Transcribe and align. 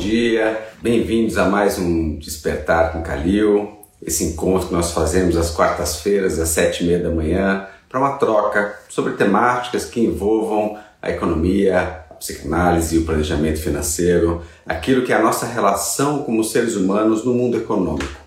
dia, 0.00 0.58
bem-vindos 0.80 1.36
a 1.36 1.44
mais 1.44 1.78
um 1.78 2.16
Despertar 2.16 2.90
com 2.90 3.02
Calil, 3.02 3.70
esse 4.00 4.24
encontro 4.24 4.68
que 4.68 4.72
nós 4.72 4.92
fazemos 4.92 5.36
às 5.36 5.50
quartas-feiras, 5.50 6.38
às 6.38 6.48
sete 6.48 6.82
e 6.82 6.86
meia 6.86 7.00
da 7.00 7.10
manhã, 7.10 7.66
para 7.86 8.00
uma 8.00 8.16
troca 8.16 8.76
sobre 8.88 9.12
temáticas 9.12 9.84
que 9.84 10.00
envolvam 10.00 10.78
a 11.02 11.10
economia, 11.10 12.02
a 12.10 12.14
psicanálise 12.14 12.96
e 12.96 12.98
o 13.00 13.04
planejamento 13.04 13.60
financeiro, 13.60 14.40
aquilo 14.64 15.04
que 15.04 15.12
é 15.12 15.16
a 15.16 15.22
nossa 15.22 15.44
relação 15.44 16.22
como 16.22 16.42
seres 16.42 16.76
humanos 16.76 17.22
no 17.22 17.34
mundo 17.34 17.58
econômico. 17.58 18.20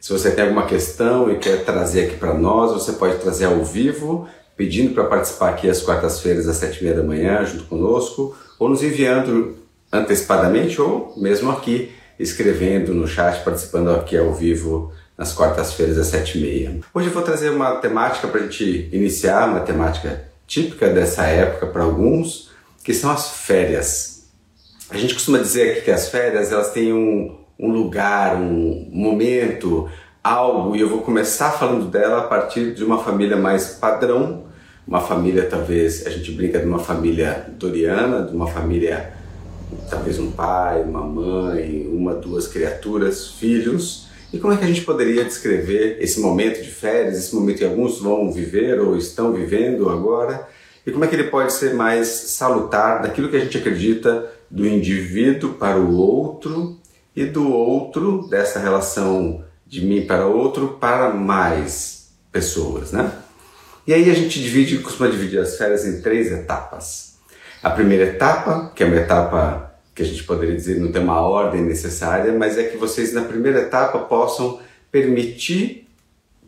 Se 0.00 0.10
você 0.10 0.30
tem 0.30 0.44
alguma 0.44 0.64
questão 0.64 1.30
e 1.30 1.36
quer 1.36 1.62
trazer 1.62 2.06
aqui 2.06 2.16
para 2.16 2.32
nós, 2.32 2.72
você 2.72 2.92
pode 2.92 3.18
trazer 3.18 3.44
ao 3.44 3.62
vivo, 3.62 4.26
pedindo 4.56 4.94
para 4.94 5.04
participar 5.04 5.50
aqui 5.50 5.68
às 5.68 5.82
quartas-feiras 5.82 6.48
às 6.48 6.56
sete 6.56 6.80
e 6.80 6.84
meia 6.84 6.96
da 6.96 7.02
manhã 7.02 7.44
junto 7.44 7.64
conosco, 7.64 8.34
ou 8.58 8.70
nos 8.70 8.82
enviando 8.82 9.61
antecipadamente 9.92 10.80
ou 10.80 11.12
mesmo 11.16 11.50
aqui 11.50 11.92
escrevendo 12.18 12.94
no 12.94 13.06
chat, 13.06 13.44
participando 13.44 13.90
aqui 13.90 14.16
ao 14.16 14.32
vivo 14.32 14.92
nas 15.18 15.32
quartas-feiras 15.32 15.98
às 15.98 16.06
sete 16.06 16.38
e 16.38 16.40
meia. 16.40 16.80
Hoje 16.94 17.08
eu 17.08 17.12
vou 17.12 17.22
trazer 17.22 17.50
uma 17.50 17.76
temática 17.76 18.26
para 18.28 18.40
a 18.40 18.42
gente 18.44 18.88
iniciar, 18.92 19.48
uma 19.48 19.60
temática 19.60 20.24
típica 20.46 20.88
dessa 20.88 21.24
época 21.24 21.66
para 21.66 21.82
alguns, 21.82 22.50
que 22.82 22.94
são 22.94 23.10
as 23.10 23.30
férias. 23.30 24.30
A 24.90 24.96
gente 24.96 25.14
costuma 25.14 25.38
dizer 25.38 25.72
aqui 25.72 25.80
que 25.82 25.90
as 25.90 26.08
férias 26.08 26.52
elas 26.52 26.72
têm 26.72 26.92
um, 26.92 27.38
um 27.58 27.70
lugar, 27.70 28.36
um 28.36 28.88
momento, 28.90 29.88
algo, 30.22 30.76
e 30.76 30.80
eu 30.80 30.88
vou 30.88 31.02
começar 31.02 31.50
falando 31.52 31.86
dela 31.86 32.18
a 32.18 32.24
partir 32.24 32.74
de 32.74 32.84
uma 32.84 33.02
família 33.02 33.36
mais 33.36 33.68
padrão, 33.68 34.44
uma 34.86 35.00
família 35.00 35.46
talvez, 35.48 36.06
a 36.06 36.10
gente 36.10 36.32
brinca 36.32 36.58
de 36.58 36.66
uma 36.66 36.78
família 36.78 37.46
doriana, 37.58 38.26
de 38.26 38.34
uma 38.34 38.46
família 38.46 39.12
talvez 39.88 40.18
um 40.18 40.30
pai, 40.30 40.82
uma 40.82 41.02
mãe, 41.02 41.88
uma, 41.92 42.14
duas 42.14 42.46
criaturas, 42.46 43.28
filhos. 43.28 44.08
E 44.32 44.38
como 44.38 44.52
é 44.52 44.56
que 44.56 44.64
a 44.64 44.66
gente 44.66 44.82
poderia 44.82 45.24
descrever 45.24 45.98
esse 46.00 46.20
momento 46.20 46.62
de 46.62 46.70
férias, 46.70 47.18
esse 47.18 47.34
momento 47.34 47.58
que 47.58 47.64
alguns 47.64 48.00
vão 48.00 48.32
viver 48.32 48.80
ou 48.80 48.96
estão 48.96 49.32
vivendo 49.32 49.88
agora? 49.88 50.48
E 50.86 50.90
como 50.90 51.04
é 51.04 51.08
que 51.08 51.14
ele 51.14 51.30
pode 51.30 51.52
ser 51.52 51.74
mais 51.74 52.08
salutar 52.08 53.02
daquilo 53.02 53.28
que 53.28 53.36
a 53.36 53.40
gente 53.40 53.58
acredita 53.58 54.30
do 54.50 54.66
indivíduo 54.66 55.54
para 55.54 55.78
o 55.78 55.94
outro 55.96 56.78
e 57.14 57.24
do 57.24 57.50
outro, 57.50 58.26
dessa 58.28 58.58
relação 58.58 59.44
de 59.66 59.84
mim 59.84 60.06
para 60.06 60.26
outro, 60.26 60.76
para 60.80 61.12
mais 61.12 62.10
pessoas, 62.30 62.92
né? 62.92 63.12
E 63.86 63.92
aí 63.92 64.10
a 64.10 64.14
gente 64.14 64.40
divide, 64.40 64.78
costuma 64.78 65.08
dividir 65.08 65.40
as 65.40 65.56
férias 65.56 65.84
em 65.84 66.00
três 66.00 66.30
etapas. 66.30 67.11
A 67.62 67.70
primeira 67.70 68.04
etapa, 68.04 68.72
que 68.74 68.82
é 68.82 68.86
uma 68.86 68.96
etapa 68.96 69.72
que 69.94 70.02
a 70.02 70.04
gente 70.06 70.24
poderia 70.24 70.56
dizer 70.56 70.80
não 70.80 70.90
tem 70.90 71.02
uma 71.02 71.20
ordem 71.20 71.62
necessária, 71.62 72.32
mas 72.32 72.58
é 72.58 72.64
que 72.64 72.76
vocês 72.76 73.12
na 73.12 73.22
primeira 73.22 73.60
etapa 73.60 73.98
possam 74.00 74.58
permitir 74.90 75.86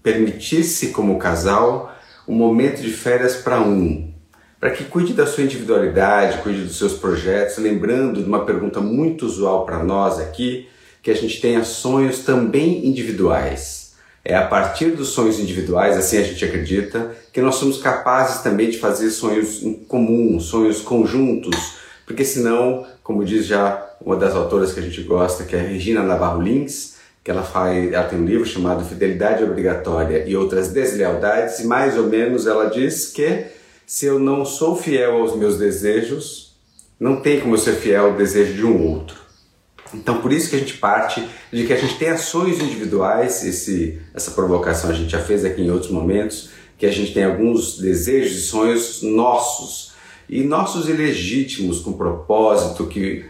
permitir-se 0.02 0.88
como 0.88 1.18
casal 1.18 1.96
um 2.28 2.34
momento 2.34 2.82
de 2.82 2.90
férias 2.90 3.36
para 3.36 3.60
um, 3.60 4.12
para 4.60 4.70
que 4.70 4.84
cuide 4.84 5.14
da 5.14 5.26
sua 5.26 5.44
individualidade, 5.44 6.42
cuide 6.42 6.62
dos 6.62 6.76
seus 6.76 6.94
projetos, 6.94 7.58
lembrando 7.58 8.22
de 8.22 8.28
uma 8.28 8.44
pergunta 8.44 8.80
muito 8.80 9.24
usual 9.24 9.64
para 9.64 9.82
nós 9.82 10.18
aqui, 10.18 10.68
que 11.02 11.10
a 11.10 11.14
gente 11.14 11.40
tenha 11.40 11.64
sonhos 11.64 12.20
também 12.20 12.86
individuais. 12.86 13.83
É 14.24 14.34
a 14.34 14.46
partir 14.46 14.92
dos 14.92 15.08
sonhos 15.08 15.38
individuais, 15.38 15.98
assim 15.98 16.16
a 16.16 16.22
gente 16.22 16.42
acredita, 16.42 17.14
que 17.30 17.42
nós 17.42 17.56
somos 17.56 17.76
capazes 17.76 18.42
também 18.42 18.70
de 18.70 18.78
fazer 18.78 19.10
sonhos 19.10 19.62
em 19.62 19.74
comum, 19.74 20.40
sonhos 20.40 20.80
conjuntos, 20.80 21.74
porque 22.06 22.24
senão, 22.24 22.86
como 23.02 23.24
diz 23.24 23.44
já 23.44 23.86
uma 24.00 24.16
das 24.16 24.34
autoras 24.34 24.72
que 24.72 24.80
a 24.80 24.82
gente 24.82 25.02
gosta, 25.02 25.44
que 25.44 25.54
é 25.54 25.60
a 25.60 25.62
Regina 25.62 26.02
Navarro 26.02 26.40
Lins, 26.40 26.94
que 27.22 27.30
ela, 27.30 27.42
faz, 27.42 27.92
ela 27.92 28.04
tem 28.04 28.18
um 28.18 28.24
livro 28.24 28.46
chamado 28.46 28.84
Fidelidade 28.84 29.44
Obrigatória 29.44 30.24
e 30.26 30.36
Outras 30.36 30.68
Deslealdades, 30.68 31.60
e 31.60 31.66
mais 31.66 31.96
ou 31.96 32.06
menos 32.06 32.46
ela 32.46 32.66
diz 32.66 33.06
que 33.06 33.46
se 33.86 34.06
eu 34.06 34.18
não 34.18 34.44
sou 34.44 34.74
fiel 34.74 35.18
aos 35.18 35.36
meus 35.36 35.58
desejos, 35.58 36.54
não 36.98 37.20
tem 37.20 37.40
como 37.40 37.54
eu 37.54 37.58
ser 37.58 37.74
fiel 37.74 38.06
ao 38.06 38.12
desejo 38.14 38.54
de 38.54 38.64
um 38.64 38.90
outro. 38.90 39.16
Então, 39.92 40.20
por 40.20 40.32
isso 40.32 40.50
que 40.50 40.56
a 40.56 40.58
gente 40.58 40.74
parte 40.74 41.26
de 41.54 41.64
que 41.64 41.72
a 41.72 41.76
gente 41.76 41.96
tem 41.96 42.08
ações 42.08 42.60
individuais, 42.60 43.44
esse, 43.44 44.00
essa 44.12 44.32
provocação 44.32 44.90
a 44.90 44.92
gente 44.92 45.10
já 45.10 45.20
fez 45.20 45.44
aqui 45.44 45.62
em 45.62 45.70
outros 45.70 45.90
momentos, 45.90 46.50
que 46.76 46.84
a 46.84 46.90
gente 46.90 47.14
tem 47.14 47.22
alguns 47.22 47.78
desejos 47.78 48.36
e 48.36 48.40
sonhos 48.40 49.02
nossos, 49.02 49.92
e 50.28 50.42
nossos 50.42 50.88
ilegítimos, 50.88 51.80
com 51.80 51.92
propósito, 51.92 52.86
que, 52.86 53.24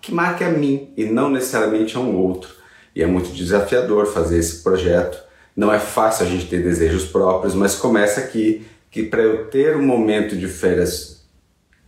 que 0.00 0.14
marque 0.14 0.44
a 0.44 0.50
mim 0.50 0.90
e 0.96 1.04
não 1.04 1.28
necessariamente 1.28 1.96
a 1.96 2.00
um 2.00 2.16
outro. 2.16 2.50
E 2.94 3.02
é 3.02 3.06
muito 3.06 3.34
desafiador 3.34 4.06
fazer 4.06 4.38
esse 4.38 4.62
projeto. 4.62 5.20
Não 5.56 5.72
é 5.72 5.80
fácil 5.80 6.26
a 6.26 6.28
gente 6.28 6.46
ter 6.46 6.62
desejos 6.62 7.04
próprios, 7.04 7.56
mas 7.56 7.74
começa 7.74 8.20
aqui 8.20 8.64
que 8.88 9.02
para 9.02 9.20
eu 9.20 9.46
ter 9.46 9.76
um 9.76 9.84
momento 9.84 10.36
de 10.36 10.46
férias 10.46 11.13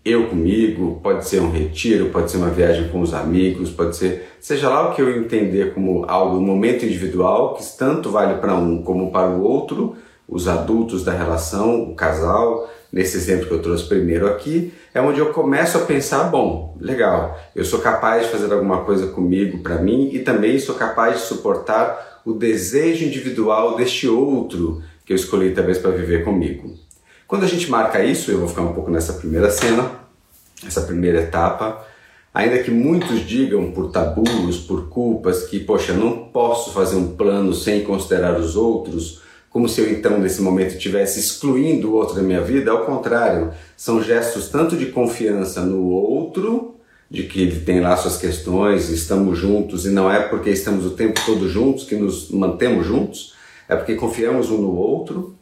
eu 0.08 0.28
comigo, 0.28 1.00
pode 1.02 1.26
ser 1.26 1.40
um 1.40 1.50
retiro, 1.50 2.10
pode 2.10 2.30
ser 2.30 2.36
uma 2.36 2.48
viagem 2.48 2.88
com 2.88 3.00
os 3.00 3.12
amigos, 3.12 3.70
pode 3.70 3.96
ser, 3.96 4.28
seja 4.40 4.68
lá 4.68 4.88
o 4.88 4.94
que 4.94 5.02
eu 5.02 5.18
entender 5.18 5.74
como 5.74 6.04
algo, 6.06 6.36
um 6.36 6.40
momento 6.40 6.84
individual, 6.84 7.54
que 7.54 7.76
tanto 7.76 8.10
vale 8.10 8.40
para 8.40 8.54
um 8.54 8.82
como 8.82 9.10
para 9.10 9.30
o 9.30 9.42
outro, 9.42 9.96
os 10.28 10.46
adultos 10.46 11.04
da 11.04 11.12
relação, 11.12 11.90
o 11.90 11.94
casal, 11.96 12.70
nesse 12.92 13.16
exemplo 13.16 13.46
que 13.46 13.54
eu 13.54 13.62
trouxe 13.62 13.88
primeiro 13.88 14.28
aqui, 14.28 14.72
é 14.94 15.00
onde 15.00 15.18
eu 15.18 15.32
começo 15.32 15.76
a 15.76 15.80
pensar, 15.80 16.24
bom, 16.24 16.76
legal, 16.80 17.36
eu 17.54 17.64
sou 17.64 17.80
capaz 17.80 18.26
de 18.26 18.28
fazer 18.30 18.52
alguma 18.52 18.84
coisa 18.84 19.08
comigo, 19.08 19.58
para 19.58 19.76
mim, 19.76 20.10
e 20.12 20.20
também 20.20 20.58
sou 20.60 20.76
capaz 20.76 21.16
de 21.16 21.26
suportar 21.26 22.22
o 22.24 22.32
desejo 22.32 23.04
individual 23.04 23.76
deste 23.76 24.08
outro 24.08 24.82
que 25.04 25.12
eu 25.12 25.16
escolhi 25.16 25.52
talvez 25.52 25.78
para 25.78 25.90
viver 25.90 26.24
comigo. 26.24 26.74
Quando 27.26 27.42
a 27.42 27.48
gente 27.48 27.68
marca 27.68 28.04
isso, 28.04 28.30
eu 28.30 28.38
vou 28.38 28.48
ficar 28.48 28.62
um 28.62 28.72
pouco 28.72 28.88
nessa 28.88 29.12
primeira 29.14 29.50
cena, 29.50 29.90
essa 30.64 30.82
primeira 30.82 31.22
etapa, 31.22 31.84
ainda 32.32 32.58
que 32.58 32.70
muitos 32.70 33.26
digam 33.26 33.70
por 33.72 33.90
tabus, 33.90 34.58
por 34.58 34.88
culpas, 34.88 35.44
que, 35.44 35.58
poxa, 35.60 35.92
não 35.92 36.28
posso 36.28 36.72
fazer 36.72 36.96
um 36.96 37.16
plano 37.16 37.54
sem 37.54 37.82
considerar 37.82 38.38
os 38.38 38.56
outros, 38.56 39.22
como 39.50 39.68
se 39.68 39.80
eu 39.80 39.90
então 39.90 40.18
nesse 40.18 40.42
momento 40.42 40.74
estivesse 40.74 41.18
excluindo 41.18 41.90
o 41.90 41.94
outro 41.94 42.14
da 42.14 42.22
minha 42.22 42.42
vida, 42.42 42.70
ao 42.70 42.84
contrário, 42.84 43.52
são 43.76 44.02
gestos 44.02 44.48
tanto 44.48 44.76
de 44.76 44.86
confiança 44.86 45.62
no 45.62 45.88
outro, 45.88 46.74
de 47.10 47.22
que 47.22 47.40
ele 47.40 47.60
tem 47.60 47.80
lá 47.80 47.96
suas 47.96 48.18
questões, 48.18 48.90
estamos 48.90 49.38
juntos 49.38 49.86
e 49.86 49.90
não 49.90 50.10
é 50.10 50.20
porque 50.20 50.50
estamos 50.50 50.84
o 50.84 50.90
tempo 50.90 51.20
todo 51.24 51.48
juntos 51.48 51.84
que 51.84 51.94
nos 51.94 52.30
mantemos 52.30 52.84
juntos, 52.84 53.34
é 53.68 53.76
porque 53.76 53.94
confiamos 53.94 54.50
um 54.50 54.58
no 54.58 54.76
outro 54.76 55.35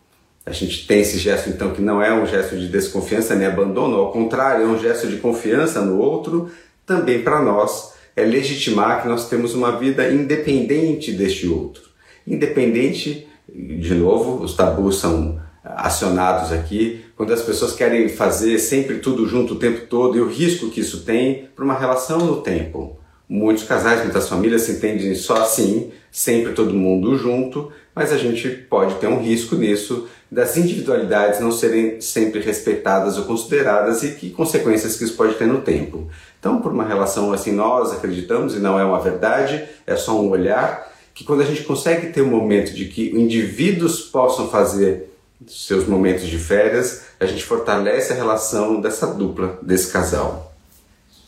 a 0.47 0.53
gente 0.53 0.87
tem 0.87 1.01
esse 1.01 1.19
gesto, 1.19 1.49
então, 1.49 1.73
que 1.73 1.81
não 1.81 2.03
é 2.03 2.13
um 2.13 2.27
gesto 2.27 2.57
de 2.57 2.69
desconfiança 2.69 3.35
nem 3.35 3.47
abandono, 3.47 3.97
ao 3.97 4.13
contrário, 4.13 4.65
é 4.65 4.67
um 4.67 4.79
gesto 4.79 5.07
de 5.07 5.17
confiança 5.17 5.81
no 5.81 5.99
outro, 5.99 6.51
também 6.85 7.23
para 7.23 7.41
nós 7.41 7.95
é 8.17 8.23
legitimar 8.23 9.03
que 9.03 9.09
nós 9.09 9.29
temos 9.29 9.55
uma 9.55 9.73
vida 9.73 10.09
independente 10.13 11.13
deste 11.13 11.49
outro. 11.49 11.83
Independente, 12.27 13.27
de 13.49 13.95
novo, 13.95 14.43
os 14.43 14.55
tabus 14.55 14.99
são 14.99 15.41
acionados 15.65 16.53
aqui, 16.53 17.05
quando 17.17 17.33
as 17.33 17.43
pessoas 17.43 17.73
querem 17.73 18.09
fazer 18.09 18.59
sempre 18.59 18.99
tudo 18.99 19.27
junto 19.27 19.55
o 19.55 19.59
tempo 19.59 19.87
todo 19.87 20.17
e 20.17 20.21
o 20.21 20.29
risco 20.29 20.69
que 20.69 20.81
isso 20.81 21.05
tem 21.05 21.49
para 21.57 21.65
uma 21.65 21.79
relação 21.79 22.19
no 22.19 22.43
tempo. 22.43 22.99
Muitos 23.27 23.65
casais, 23.65 24.03
muitas 24.03 24.29
famílias 24.29 24.63
se 24.63 24.73
entendem 24.73 25.15
só 25.15 25.43
assim, 25.43 25.91
sempre 26.13 26.53
todo 26.53 26.75
mundo 26.75 27.17
junto, 27.17 27.73
mas 27.95 28.13
a 28.13 28.19
gente 28.19 28.49
pode 28.49 28.97
ter 28.97 29.07
um 29.07 29.23
risco 29.23 29.57
nisso 29.57 30.07
das 30.35 30.57
individualidades 30.57 31.39
não 31.39 31.53
serem 31.53 32.01
sempre 32.01 32.41
respeitadas 32.41 33.17
ou 33.17 33.25
consideradas 33.25 34.03
e 34.03 34.17
que 34.17 34.31
consequências 34.31 34.97
que 34.97 35.05
isso 35.05 35.15
pode 35.15 35.35
ter 35.35 35.47
no 35.47 35.61
tempo. 35.61 36.09
Então, 36.41 36.61
por 36.61 36.73
uma 36.73 36.85
relação 36.85 37.33
assim, 37.33 37.53
nós 37.53 37.93
acreditamos, 37.93 38.57
e 38.57 38.59
não 38.59 38.77
é 38.77 38.85
uma 38.85 38.99
verdade, 38.99 39.65
é 39.87 39.95
só 39.95 40.21
um 40.21 40.29
olhar, 40.31 40.93
que 41.15 41.23
quando 41.23 41.43
a 41.43 41.45
gente 41.45 41.63
consegue 41.63 42.09
ter 42.09 42.21
um 42.21 42.31
momento 42.31 42.75
de 42.75 42.87
que 42.87 43.11
indivíduos 43.11 44.01
possam 44.01 44.49
fazer 44.49 45.09
seus 45.47 45.87
momentos 45.87 46.27
de 46.27 46.37
férias, 46.37 47.03
a 47.21 47.27
gente 47.27 47.45
fortalece 47.45 48.13
a 48.13 48.17
relação 48.17 48.81
dessa 48.81 49.07
dupla, 49.07 49.57
desse 49.63 49.93
casal. 49.93 50.53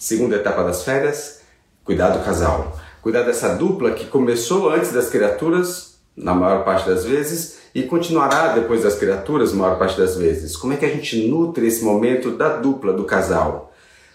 Segunda 0.00 0.34
etapa 0.34 0.64
das 0.64 0.82
férias, 0.82 1.42
cuidar 1.84 2.10
do 2.10 2.24
casal. 2.24 2.76
Cuidar 3.00 3.22
dessa 3.22 3.54
dupla 3.54 3.92
que 3.92 4.06
começou 4.06 4.68
antes 4.68 4.90
das 4.90 5.08
criaturas, 5.08 5.95
na 6.16 6.34
maior 6.34 6.64
parte 6.64 6.88
das 6.88 7.04
vezes, 7.04 7.58
e 7.74 7.82
continuará 7.82 8.54
depois 8.54 8.82
das 8.82 8.94
criaturas, 8.94 9.52
maior 9.52 9.78
parte 9.78 9.98
das 9.98 10.16
vezes. 10.16 10.56
Como 10.56 10.72
é 10.72 10.76
que 10.76 10.86
a 10.86 10.88
gente 10.88 11.28
nutre 11.28 11.66
esse 11.66 11.84
momento 11.84 12.30
da 12.30 12.56
dupla, 12.56 12.92
do 12.92 13.04
casal? 13.04 13.72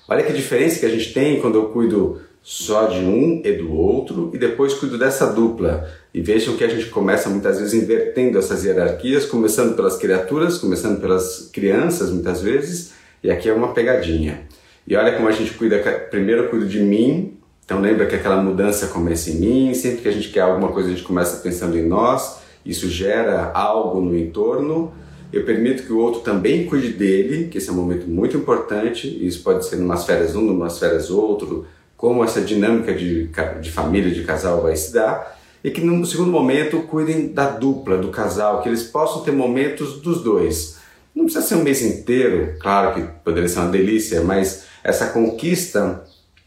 Olha 0.07 0.24
que 0.24 0.33
diferença 0.33 0.80
que 0.80 0.86
a 0.86 0.89
gente 0.89 1.13
tem 1.13 1.39
quando 1.39 1.56
eu 1.56 1.65
cuido 1.69 2.19
só 2.42 2.88
de 2.88 3.00
um 3.00 3.42
e 3.45 3.51
do 3.53 3.71
outro 3.71 4.31
e 4.33 4.38
depois 4.38 4.74
cuido 4.74 4.98
dessa 4.98 5.27
dupla. 5.27 5.88
E 6.13 6.21
vejam 6.21 6.57
que 6.57 6.63
a 6.63 6.68
gente 6.68 6.88
começa 6.88 7.30
muitas 7.30 7.59
vezes 7.59 7.74
invertendo 7.74 8.38
essas 8.38 8.65
hierarquias, 8.65 9.25
começando 9.25 9.75
pelas 9.75 9.95
criaturas, 9.97 10.57
começando 10.57 11.00
pelas 11.00 11.50
crianças 11.54 12.09
muitas 12.09 12.42
vezes, 12.42 12.94
e 13.24 13.30
aqui 13.30 13.47
é 13.47 13.54
uma 13.54 13.74
pegadinha. 13.74 14.42
E 14.88 14.95
olha 14.95 15.15
como 15.15 15.27
a 15.27 15.31
gente 15.31 15.54
cuida, 15.54 15.77
primeiro 16.09 16.44
eu 16.44 16.50
cuido 16.50 16.68
de 16.68 16.80
mim, 16.80 17.38
Então 17.71 17.79
lembra 17.79 18.06
que 18.06 18.15
aquela 18.15 18.35
mudança 18.35 18.88
começa 18.88 19.29
em 19.29 19.35
mim, 19.35 19.73
sempre 19.73 20.01
que 20.01 20.07
a 20.09 20.12
gente 20.12 20.27
quer 20.27 20.41
alguma 20.41 20.73
coisa 20.73 20.89
a 20.89 20.91
gente 20.91 21.03
começa 21.03 21.38
pensando 21.38 21.77
em 21.77 21.88
nós, 21.88 22.41
isso 22.65 22.89
gera 22.89 23.50
algo 23.53 24.01
no 24.01 24.13
entorno. 24.13 24.91
Eu 25.31 25.45
permito 25.45 25.83
que 25.83 25.94
o 25.94 25.97
outro 25.97 26.19
também 26.19 26.65
cuide 26.65 26.89
dele, 26.89 27.47
que 27.47 27.59
esse 27.59 27.69
é 27.69 27.71
um 27.71 27.77
momento 27.77 28.09
muito 28.09 28.35
importante, 28.35 29.07
isso 29.25 29.41
pode 29.41 29.65
ser 29.65 29.77
numas 29.77 30.03
férias 30.03 30.35
um, 30.35 30.41
numas 30.41 30.79
férias 30.79 31.09
outro, 31.09 31.65
como 31.95 32.25
essa 32.25 32.41
dinâmica 32.41 32.94
de, 32.94 33.29
de 33.62 33.71
família, 33.71 34.13
de 34.13 34.25
casal 34.25 34.62
vai 34.62 34.75
se 34.75 34.91
dar. 34.91 35.39
E 35.63 35.71
que 35.71 35.79
no 35.79 36.06
segundo 36.06 36.29
momento 36.29 36.81
cuidem 36.81 37.29
da 37.29 37.51
dupla, 37.51 37.97
do 37.97 38.09
casal, 38.09 38.62
que 38.62 38.68
eles 38.68 38.83
possam 38.83 39.21
ter 39.21 39.31
momentos 39.31 40.01
dos 40.01 40.21
dois. 40.21 40.77
Não 41.15 41.23
precisa 41.23 41.47
ser 41.47 41.56
um 41.56 41.63
mês 41.63 41.81
inteiro, 41.81 42.53
claro 42.59 42.95
que 42.95 43.01
poderia 43.23 43.47
ser 43.47 43.59
uma 43.59 43.71
delícia, 43.71 44.19
mas 44.19 44.65
essa 44.83 45.07
conquista 45.07 46.03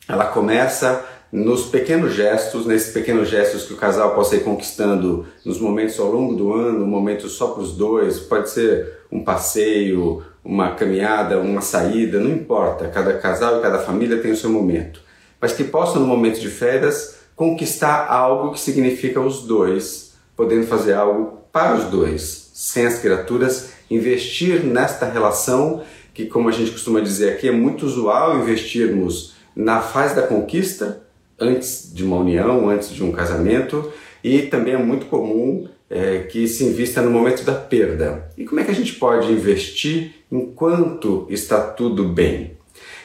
ela 0.06 0.26
começa 0.26 1.13
nos 1.34 1.64
pequenos 1.64 2.14
gestos, 2.14 2.64
nesses 2.64 2.92
pequenos 2.92 3.28
gestos 3.28 3.64
que 3.64 3.72
o 3.72 3.76
casal 3.76 4.14
possa 4.14 4.36
ir 4.36 4.44
conquistando 4.44 5.26
nos 5.44 5.58
momentos 5.58 5.98
ao 5.98 6.08
longo 6.08 6.32
do 6.36 6.52
ano, 6.52 6.84
um 6.84 6.86
momento 6.86 7.28
só 7.28 7.48
para 7.48 7.60
os 7.60 7.72
dois, 7.72 8.20
pode 8.20 8.50
ser 8.50 9.00
um 9.10 9.24
passeio, 9.24 10.22
uma 10.44 10.76
caminhada, 10.76 11.40
uma 11.40 11.60
saída, 11.60 12.20
não 12.20 12.30
importa, 12.30 12.86
cada 12.86 13.14
casal 13.14 13.58
e 13.58 13.62
cada 13.62 13.80
família 13.80 14.18
tem 14.18 14.30
o 14.30 14.36
seu 14.36 14.48
momento. 14.48 15.00
Mas 15.40 15.52
que 15.52 15.64
possam, 15.64 16.00
no 16.00 16.06
momento 16.06 16.38
de 16.38 16.48
férias, 16.48 17.16
conquistar 17.34 18.06
algo 18.08 18.52
que 18.52 18.60
significa 18.60 19.20
os 19.20 19.42
dois, 19.42 20.14
podendo 20.36 20.68
fazer 20.68 20.92
algo 20.92 21.40
para 21.50 21.74
os 21.74 21.86
dois, 21.86 22.52
sem 22.54 22.86
as 22.86 23.00
criaturas, 23.00 23.70
investir 23.90 24.62
nesta 24.62 25.04
relação 25.06 25.82
que, 26.14 26.26
como 26.26 26.48
a 26.48 26.52
gente 26.52 26.70
costuma 26.70 27.00
dizer 27.00 27.32
aqui, 27.32 27.48
é 27.48 27.52
muito 27.52 27.84
usual 27.84 28.38
investirmos 28.38 29.34
na 29.56 29.80
fase 29.80 30.14
da 30.14 30.22
conquista, 30.22 31.03
antes 31.38 31.92
de 31.92 32.04
uma 32.04 32.16
união, 32.16 32.68
antes 32.68 32.90
de 32.90 33.02
um 33.02 33.12
casamento, 33.12 33.92
e 34.22 34.42
também 34.42 34.74
é 34.74 34.78
muito 34.78 35.06
comum 35.06 35.68
é, 35.90 36.18
que 36.20 36.48
se 36.48 36.64
invista 36.64 37.02
no 37.02 37.10
momento 37.10 37.44
da 37.44 37.54
perda. 37.54 38.30
E 38.36 38.44
como 38.44 38.60
é 38.60 38.64
que 38.64 38.70
a 38.70 38.74
gente 38.74 38.94
pode 38.94 39.30
investir 39.30 40.12
enquanto 40.30 41.26
está 41.28 41.60
tudo 41.60 42.04
bem? 42.08 42.54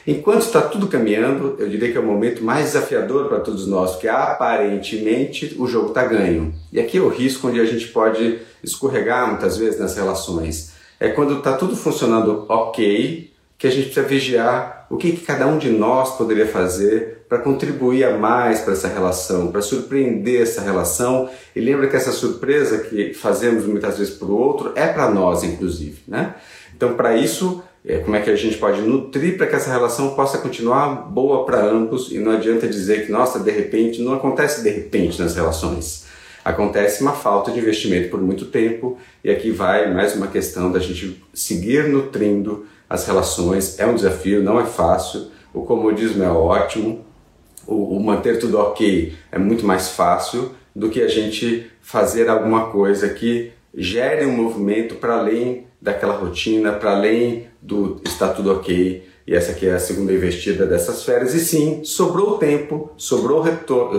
Enquanto 0.06 0.42
está 0.42 0.62
tudo 0.62 0.88
caminhando, 0.88 1.56
eu 1.58 1.68
diria 1.68 1.92
que 1.92 1.96
é 1.96 2.00
o 2.00 2.06
momento 2.06 2.42
mais 2.42 2.66
desafiador 2.66 3.28
para 3.28 3.40
todos 3.40 3.66
nós, 3.66 3.92
porque 3.92 4.08
aparentemente 4.08 5.54
o 5.58 5.66
jogo 5.66 5.88
está 5.88 6.04
ganho. 6.04 6.54
E 6.72 6.80
aqui 6.80 6.96
é 6.96 7.00
o 7.00 7.08
risco 7.08 7.48
onde 7.48 7.60
a 7.60 7.66
gente 7.66 7.88
pode 7.88 8.38
escorregar 8.64 9.28
muitas 9.28 9.58
vezes 9.58 9.78
nas 9.78 9.94
relações. 9.94 10.72
É 10.98 11.10
quando 11.10 11.38
está 11.38 11.56
tudo 11.56 11.76
funcionando 11.76 12.46
ok, 12.48 13.29
que 13.60 13.66
a 13.66 13.70
gente 13.70 13.90
precisa 13.90 14.06
vigiar 14.06 14.86
o 14.88 14.96
que, 14.96 15.12
que 15.12 15.20
cada 15.20 15.46
um 15.46 15.58
de 15.58 15.68
nós 15.68 16.16
poderia 16.16 16.46
fazer 16.46 17.26
para 17.28 17.38
contribuir 17.38 18.04
a 18.04 18.16
mais 18.16 18.60
para 18.60 18.72
essa 18.72 18.88
relação, 18.88 19.52
para 19.52 19.60
surpreender 19.60 20.40
essa 20.40 20.62
relação. 20.62 21.28
E 21.54 21.60
lembra 21.60 21.86
que 21.86 21.94
essa 21.94 22.10
surpresa 22.10 22.78
que 22.78 23.12
fazemos 23.12 23.66
muitas 23.66 23.98
vezes 23.98 24.14
para 24.14 24.28
o 24.28 24.34
outro 24.34 24.72
é 24.74 24.86
para 24.86 25.10
nós, 25.10 25.44
inclusive. 25.44 25.98
Né? 26.08 26.34
Então, 26.74 26.94
para 26.94 27.14
isso, 27.14 27.62
é, 27.84 27.98
como 27.98 28.16
é 28.16 28.22
que 28.22 28.30
a 28.30 28.34
gente 28.34 28.56
pode 28.56 28.80
nutrir 28.80 29.36
para 29.36 29.46
que 29.46 29.54
essa 29.54 29.70
relação 29.70 30.14
possa 30.14 30.38
continuar 30.38 31.10
boa 31.10 31.44
para 31.44 31.62
ambos 31.62 32.10
e 32.10 32.18
não 32.18 32.32
adianta 32.32 32.66
dizer 32.66 33.04
que, 33.04 33.12
nossa, 33.12 33.38
de 33.38 33.50
repente, 33.50 34.00
não 34.00 34.14
acontece 34.14 34.62
de 34.62 34.70
repente 34.70 35.20
nas 35.20 35.36
relações. 35.36 36.06
Acontece 36.42 37.02
uma 37.02 37.12
falta 37.12 37.50
de 37.50 37.58
investimento 37.58 38.08
por 38.08 38.22
muito 38.22 38.46
tempo 38.46 38.96
e 39.22 39.30
aqui 39.30 39.50
vai 39.50 39.92
mais 39.92 40.16
uma 40.16 40.28
questão 40.28 40.72
da 40.72 40.78
gente 40.78 41.22
seguir 41.34 41.86
nutrindo 41.86 42.64
as 42.90 43.06
relações. 43.06 43.78
É 43.78 43.86
um 43.86 43.94
desafio, 43.94 44.42
não 44.42 44.58
é 44.58 44.66
fácil. 44.66 45.28
O 45.54 45.62
comodismo 45.62 46.24
é 46.24 46.30
ótimo, 46.30 47.04
o, 47.66 47.96
o 47.96 48.02
manter 48.02 48.40
tudo 48.40 48.58
ok 48.58 49.14
é 49.30 49.38
muito 49.38 49.64
mais 49.64 49.90
fácil 49.90 50.52
do 50.74 50.90
que 50.90 51.00
a 51.00 51.08
gente 51.08 51.70
fazer 51.80 52.28
alguma 52.28 52.68
coisa 52.70 53.08
que 53.08 53.52
gere 53.74 54.26
um 54.26 54.32
movimento 54.32 54.96
para 54.96 55.18
além 55.18 55.66
daquela 55.80 56.14
rotina, 56.14 56.72
para 56.72 56.92
além 56.92 57.46
do 57.62 58.00
está 58.04 58.28
tudo 58.28 58.52
ok. 58.52 59.08
E 59.26 59.34
essa 59.34 59.52
aqui 59.52 59.66
é 59.66 59.74
a 59.74 59.78
segunda 59.78 60.12
investida 60.12 60.66
dessas 60.66 61.04
férias. 61.04 61.34
E 61.34 61.40
sim, 61.40 61.84
sobrou 61.84 62.38
tempo, 62.38 62.90
sobrou 62.96 63.42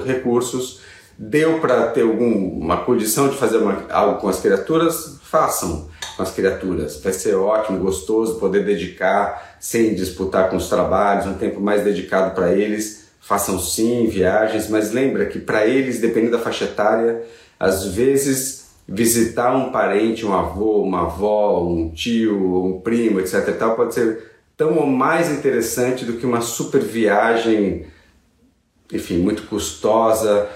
recursos, 0.05 0.81
deu 1.17 1.59
para 1.59 1.87
ter 1.87 2.01
alguma 2.01 2.77
condição 2.77 3.29
de 3.29 3.37
fazer 3.37 3.57
uma, 3.57 3.85
algo 3.89 4.19
com 4.19 4.27
as 4.27 4.39
criaturas, 4.39 5.19
façam 5.23 5.89
com 6.15 6.23
as 6.23 6.31
criaturas. 6.31 7.01
Vai 7.01 7.13
ser 7.13 7.35
ótimo, 7.35 7.79
gostoso 7.79 8.39
poder 8.39 8.65
dedicar 8.65 9.55
sem 9.59 9.93
disputar 9.93 10.49
com 10.49 10.57
os 10.57 10.67
trabalhos, 10.67 11.25
um 11.25 11.35
tempo 11.35 11.59
mais 11.61 11.83
dedicado 11.83 12.33
para 12.33 12.51
eles. 12.53 13.09
Façam 13.19 13.59
sim 13.59 14.07
viagens, 14.07 14.67
mas 14.67 14.91
lembra 14.91 15.25
que 15.25 15.39
para 15.39 15.65
eles, 15.65 15.99
dependendo 15.99 16.37
da 16.37 16.39
faixa 16.39 16.65
etária, 16.65 17.23
às 17.59 17.85
vezes 17.85 18.61
visitar 18.87 19.55
um 19.55 19.71
parente, 19.71 20.25
um 20.25 20.33
avô, 20.33 20.81
uma 20.81 21.03
avó, 21.03 21.63
um 21.63 21.89
tio, 21.91 22.65
um 22.65 22.81
primo, 22.81 23.19
etc. 23.19 23.55
Tal, 23.57 23.75
pode 23.75 23.93
ser 23.93 24.31
tão 24.57 24.77
ou 24.77 24.85
mais 24.85 25.31
interessante 25.31 26.03
do 26.03 26.13
que 26.13 26.25
uma 26.25 26.41
super 26.41 26.81
viagem, 26.81 27.85
enfim, 28.91 29.17
muito 29.17 29.43
custosa. 29.43 30.49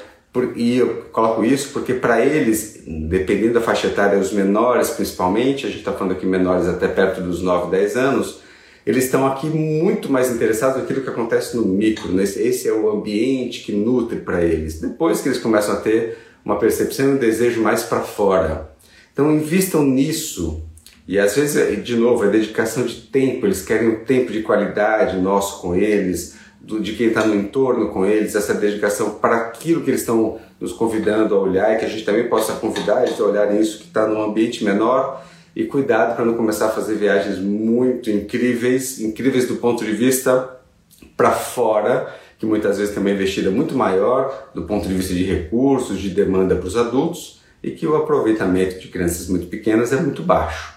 E 0.55 0.77
eu 0.77 1.05
coloco 1.11 1.43
isso 1.43 1.69
porque 1.71 1.93
para 1.93 2.23
eles, 2.25 2.83
dependendo 2.85 3.55
da 3.55 3.61
faixa 3.61 3.87
etária, 3.87 4.19
os 4.19 4.31
menores 4.31 4.89
principalmente, 4.89 5.65
a 5.65 5.69
gente 5.69 5.79
está 5.79 5.91
falando 5.91 6.13
aqui 6.13 6.25
menores 6.25 6.67
até 6.67 6.87
perto 6.87 7.21
dos 7.21 7.41
9, 7.41 7.71
10 7.71 7.95
anos, 7.95 8.39
eles 8.85 9.05
estão 9.05 9.25
aqui 9.25 9.47
muito 9.47 10.11
mais 10.11 10.29
interessados 10.29 10.77
naquilo 10.77 11.01
que 11.01 11.09
acontece 11.09 11.57
no 11.57 11.65
micro. 11.65 12.11
Né? 12.11 12.23
esse 12.23 12.67
é 12.67 12.73
o 12.73 12.89
ambiente 12.89 13.63
que 13.63 13.71
nutre 13.71 14.19
para 14.19 14.43
eles. 14.43 14.79
Depois 14.79 15.21
que 15.21 15.29
eles 15.29 15.39
começam 15.39 15.73
a 15.73 15.77
ter 15.77 16.17
uma 16.43 16.59
percepção 16.59 17.07
e 17.07 17.11
um 17.13 17.17
desejo 17.17 17.61
mais 17.61 17.83
para 17.83 18.01
fora. 18.01 18.69
Então 19.11 19.33
invistam 19.33 19.83
nisso. 19.83 20.63
E 21.07 21.19
às 21.19 21.35
vezes, 21.35 21.83
de 21.83 21.95
novo, 21.95 22.25
é 22.25 22.29
dedicação 22.29 22.83
de 22.83 22.95
tempo, 22.95 23.45
eles 23.45 23.63
querem 23.63 23.89
um 23.89 24.05
tempo 24.05 24.31
de 24.31 24.41
qualidade 24.41 25.17
nosso 25.17 25.61
com 25.61 25.75
eles, 25.75 26.35
do, 26.61 26.79
de 26.79 26.93
quem 26.93 27.07
está 27.07 27.25
no 27.25 27.35
entorno 27.35 27.89
com 27.89 28.05
eles, 28.05 28.35
essa 28.35 28.53
dedicação 28.53 29.11
para 29.15 29.37
aquilo 29.37 29.81
que 29.81 29.89
eles 29.89 30.01
estão 30.01 30.39
nos 30.59 30.71
convidando 30.71 31.35
a 31.35 31.39
olhar 31.39 31.73
e 31.73 31.79
que 31.79 31.85
a 31.85 31.89
gente 31.89 32.03
também 32.03 32.27
possa 32.27 32.53
convidar 32.53 33.05
eles 33.05 33.19
a 33.19 33.23
olharem 33.23 33.59
isso 33.59 33.79
que 33.79 33.85
está 33.85 34.07
num 34.07 34.21
ambiente 34.21 34.63
menor 34.63 35.23
e 35.55 35.63
cuidado 35.65 36.15
para 36.15 36.25
não 36.25 36.33
começar 36.33 36.67
a 36.67 36.69
fazer 36.69 36.95
viagens 36.95 37.37
muito 37.39 38.09
incríveis, 38.09 38.99
incríveis 38.99 39.47
do 39.47 39.55
ponto 39.55 39.85
de 39.85 39.91
vista 39.91 40.57
para 41.15 41.31
fora, 41.31 42.13
que 42.37 42.45
muitas 42.45 42.77
vezes 42.77 42.93
tem 42.93 43.01
uma 43.01 43.11
investida 43.11 43.49
muito 43.49 43.75
maior 43.75 44.49
do 44.53 44.63
ponto 44.63 44.87
de 44.87 44.93
vista 44.93 45.13
de 45.13 45.23
recursos, 45.23 45.99
de 45.99 46.09
demanda 46.09 46.55
para 46.55 46.67
os 46.67 46.75
adultos 46.75 47.41
e 47.63 47.71
que 47.71 47.87
o 47.87 47.95
aproveitamento 47.95 48.79
de 48.79 48.89
crianças 48.89 49.27
muito 49.27 49.47
pequenas 49.47 49.93
é 49.93 49.95
muito 49.99 50.21
baixo. 50.21 50.75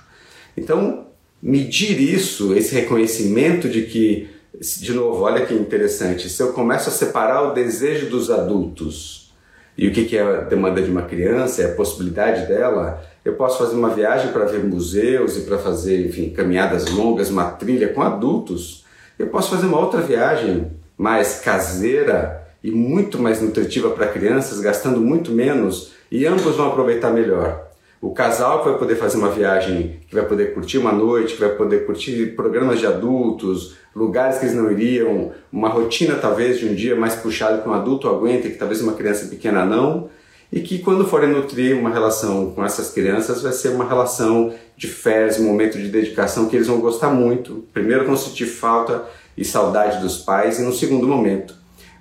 Então, 0.57 1.07
medir 1.43 2.01
isso, 2.01 2.55
esse 2.55 2.75
reconhecimento 2.75 3.69
de 3.69 3.83
que, 3.83 4.29
de 4.61 4.93
novo, 4.93 5.23
olha 5.23 5.47
que 5.47 5.55
interessante, 5.55 6.29
se 6.29 6.43
eu 6.43 6.53
começo 6.53 6.89
a 6.89 6.93
separar 6.93 7.43
o 7.43 7.55
desejo 7.55 8.11
dos 8.11 8.31
adultos 8.31 9.33
e 9.77 9.87
o 9.87 9.93
que 9.93 10.17
é 10.17 10.23
a 10.23 10.41
demanda 10.41 10.83
de 10.83 10.91
uma 10.91 11.03
criança, 11.03 11.63
é 11.63 11.67
a 11.67 11.75
possibilidade 11.75 12.47
dela, 12.47 13.01
eu 13.25 13.35
posso 13.35 13.59
fazer 13.59 13.77
uma 13.77 13.91
viagem 13.91 14.33
para 14.33 14.47
ver 14.47 14.65
museus 14.65 15.37
e 15.37 15.43
para 15.43 15.59
fazer, 15.59 16.05
enfim, 16.07 16.31
caminhadas 16.31 16.91
longas, 16.91 17.31
uma 17.31 17.51
trilha 17.51 17.93
com 17.93 18.03
adultos. 18.03 18.85
Eu 19.17 19.29
posso 19.29 19.51
fazer 19.51 19.67
uma 19.67 19.79
outra 19.79 20.01
viagem 20.01 20.73
mais 20.97 21.39
caseira 21.41 22.49
e 22.65 22.73
muito 22.73 23.21
mais 23.21 23.41
nutritiva 23.41 23.91
para 23.91 24.09
crianças, 24.09 24.61
gastando 24.61 25.01
muito 25.01 25.31
menos 25.31 25.93
e 26.11 26.27
ambos 26.27 26.57
vão 26.57 26.69
aproveitar 26.69 27.13
melhor. 27.13 27.68
O 28.01 28.13
casal 28.13 28.61
que 28.61 28.69
vai 28.69 28.79
poder 28.79 28.95
fazer 28.95 29.17
uma 29.17 29.31
viagem, 29.31 30.01
que 30.09 30.15
vai 30.15 30.25
poder 30.25 30.55
curtir 30.55 30.79
uma 30.79 30.93
noite, 30.93 31.35
que 31.35 31.41
vai 31.41 31.51
poder 31.51 31.85
curtir 31.85 32.37
programas 32.37 32.79
de 32.79 32.87
adultos, 32.87 33.77
lugares 33.95 34.39
que 34.39 34.45
eles 34.45 34.55
não 34.55 34.71
iriam, 34.71 35.33
uma 35.53 35.69
rotina 35.69 36.15
talvez 36.15 36.61
de 36.61 36.67
um 36.67 36.75
dia 36.75 36.95
mais 36.95 37.17
puxado 37.17 37.61
que 37.61 37.69
um 37.69 37.73
adulto 37.73 38.09
aguenta, 38.09 38.49
que 38.49 38.57
talvez 38.57 38.81
uma 38.81 38.93
criança 38.93 39.27
pequena 39.27 39.65
não, 39.65 40.09
e 40.53 40.61
que 40.61 40.79
quando 40.79 41.07
forem 41.07 41.29
nutrir 41.29 41.77
uma 41.77 41.91
relação 41.91 42.53
com 42.53 42.65
essas 42.65 42.91
crianças 42.91 43.43
vai 43.43 43.53
ser 43.53 43.71
uma 43.71 43.87
relação 43.87 44.55
de 44.77 44.87
férias, 44.87 45.41
um 45.41 45.45
momento 45.45 45.77
de 45.77 45.89
dedicação 45.89 46.49
que 46.49 46.55
eles 46.55 46.69
vão 46.69 46.81
gostar 46.81 47.11
muito. 47.11 47.65
Primeiro 47.75 48.07
vão 48.07 48.17
sentir 48.17 48.47
falta 48.47 49.05
e 49.37 49.45
saudade 49.45 50.01
dos 50.01 50.19
pais, 50.19 50.61
e 50.61 50.63
no 50.63 50.73
segundo 50.73 51.07
momento 51.07 51.55